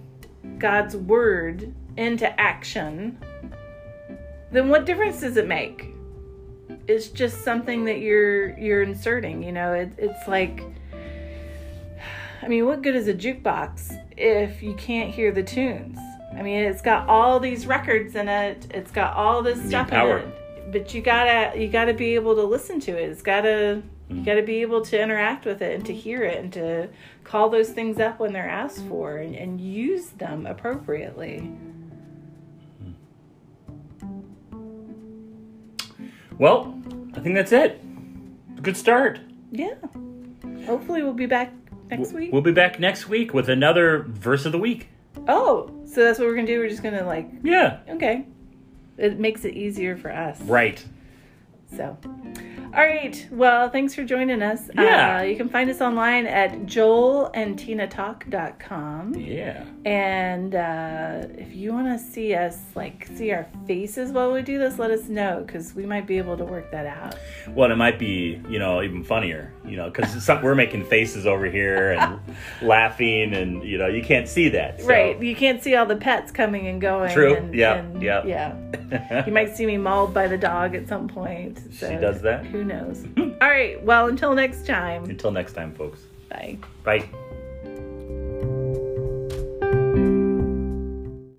God's 0.58 0.96
word 0.96 1.74
into 1.96 2.40
action, 2.40 3.18
then 4.52 4.68
what 4.68 4.84
difference 4.86 5.20
does 5.20 5.36
it 5.36 5.48
make? 5.48 5.86
It's 6.86 7.08
just 7.08 7.42
something 7.44 7.84
that 7.86 8.00
you're 8.00 8.58
you're 8.58 8.82
inserting. 8.82 9.42
You 9.42 9.52
know, 9.52 9.72
it, 9.72 9.90
it's 9.98 10.28
like. 10.28 10.62
I 12.42 12.46
mean, 12.48 12.66
what 12.66 12.82
good 12.82 12.94
is 12.94 13.08
a 13.08 13.14
jukebox 13.14 13.98
if 14.18 14.62
you 14.62 14.74
can't 14.74 15.10
hear 15.10 15.32
the 15.32 15.42
tunes? 15.42 15.96
I 16.36 16.42
mean, 16.42 16.58
it's 16.64 16.82
got 16.82 17.08
all 17.08 17.40
these 17.40 17.66
records 17.66 18.16
in 18.16 18.28
it. 18.28 18.66
It's 18.74 18.90
got 18.90 19.14
all 19.16 19.42
this 19.42 19.66
stuff 19.66 19.88
power. 19.88 20.18
in 20.18 20.28
it. 20.28 20.34
But 20.72 20.92
you 20.94 21.02
gotta 21.02 21.58
you 21.58 21.68
gotta 21.68 21.94
be 21.94 22.14
able 22.14 22.34
to 22.36 22.42
listen 22.42 22.80
to 22.80 22.92
it. 22.92 23.08
It's 23.10 23.22
gotta 23.22 23.82
you 24.08 24.16
Mm. 24.16 24.24
gotta 24.26 24.42
be 24.42 24.60
able 24.60 24.82
to 24.82 25.00
interact 25.00 25.46
with 25.46 25.62
it 25.62 25.74
and 25.74 25.86
to 25.86 25.94
hear 25.94 26.22
it 26.24 26.38
and 26.38 26.52
to 26.52 26.88
call 27.24 27.48
those 27.48 27.70
things 27.70 27.98
up 27.98 28.20
when 28.20 28.32
they're 28.34 28.48
asked 28.48 28.84
for 28.86 29.16
and, 29.16 29.34
and 29.34 29.60
use 29.60 30.08
them 30.10 30.44
appropriately. 30.46 31.50
Well, 36.38 36.78
I 37.14 37.20
think 37.20 37.34
that's 37.34 37.52
it. 37.52 37.80
Good 38.62 38.76
start. 38.76 39.20
Yeah. 39.52 39.74
Hopefully 40.66 41.02
we'll 41.02 41.12
be 41.12 41.26
back 41.26 41.52
next 41.90 42.12
week. 42.12 42.32
We'll 42.32 42.42
be 42.42 42.52
back 42.52 42.80
next 42.80 43.08
week 43.08 43.32
with 43.34 43.48
another 43.48 44.04
verse 44.08 44.44
of 44.46 44.52
the 44.52 44.58
week. 44.58 44.88
oh, 45.28 45.70
so 45.86 46.02
that's 46.02 46.18
what 46.18 46.26
we're 46.26 46.34
gonna 46.34 46.46
do. 46.46 46.58
We're 46.58 46.68
just 46.68 46.82
gonna 46.82 47.06
like 47.06 47.30
Yeah. 47.42 47.78
okay. 47.88 48.26
It 48.96 49.18
makes 49.18 49.44
it 49.44 49.54
easier 49.54 49.96
for 49.96 50.12
us. 50.12 50.40
Right. 50.42 50.84
So, 51.76 51.98
all 52.74 52.82
right. 52.82 53.26
Well, 53.32 53.70
thanks 53.70 53.94
for 53.94 54.04
joining 54.04 54.42
us. 54.42 54.70
Yeah. 54.74 55.18
Uh, 55.18 55.22
you 55.22 55.36
can 55.36 55.48
find 55.48 55.70
us 55.70 55.80
online 55.80 56.26
at 56.26 56.66
joelandtinatalk.com. 56.66 59.14
Yeah. 59.14 59.64
And 59.84 60.54
uh, 60.54 61.22
if 61.36 61.54
you 61.54 61.72
want 61.72 61.86
to 61.88 61.98
see 62.04 62.34
us, 62.34 62.58
like, 62.74 63.08
see 63.14 63.32
our 63.32 63.46
faces 63.66 64.12
while 64.12 64.30
we 64.32 64.42
do 64.42 64.58
this, 64.58 64.78
let 64.78 64.90
us 64.90 65.08
know 65.08 65.42
because 65.46 65.74
we 65.74 65.86
might 65.86 66.06
be 66.06 66.18
able 66.18 66.36
to 66.36 66.44
work 66.44 66.70
that 66.70 66.84
out. 66.86 67.16
Well, 67.48 67.72
it 67.72 67.76
might 67.76 67.98
be, 67.98 68.42
you 68.48 68.58
know, 68.58 68.82
even 68.82 69.02
funnier 69.02 69.53
you 69.66 69.76
know, 69.76 69.90
because 69.90 70.28
we're 70.42 70.54
making 70.54 70.84
faces 70.84 71.26
over 71.26 71.46
here 71.46 71.92
and 71.92 72.20
laughing, 72.62 73.34
and 73.34 73.62
you 73.64 73.78
know, 73.78 73.86
you 73.86 74.02
can't 74.02 74.28
see 74.28 74.48
that. 74.50 74.80
so- 74.80 74.86
Right. 74.88 75.20
You 75.22 75.34
can't 75.34 75.62
see 75.62 75.74
all 75.74 75.86
the 75.86 75.96
pets 75.96 76.30
coming 76.30 76.66
and 76.66 76.80
going. 76.80 77.12
True. 77.12 77.36
And, 77.36 77.54
Yeah, 77.54 77.74
and- 77.76 78.02
yeah. 78.02 78.24
Yeah. 78.24 79.26
You 79.26 79.32
might 79.32 79.56
see 79.56 79.66
me 79.66 79.76
mauled 79.76 80.12
by 80.14 80.28
the 80.28 80.38
dog 80.38 80.74
at 80.74 80.86
some 80.88 81.08
point. 81.08 81.58
So 81.74 81.88
She 81.90 81.96
does 81.96 82.20
that? 82.22 82.44
Who 82.46 82.64
knows? 82.64 83.04
all 83.18 83.48
right. 83.48 83.82
Well, 83.82 84.08
until 84.08 84.34
next 84.34 84.66
time. 84.66 85.04
Until 85.04 85.30
next 85.30 85.54
time, 85.54 85.74
folks. 85.74 86.00
Bye. 86.28 86.58
Bye. 86.84 87.08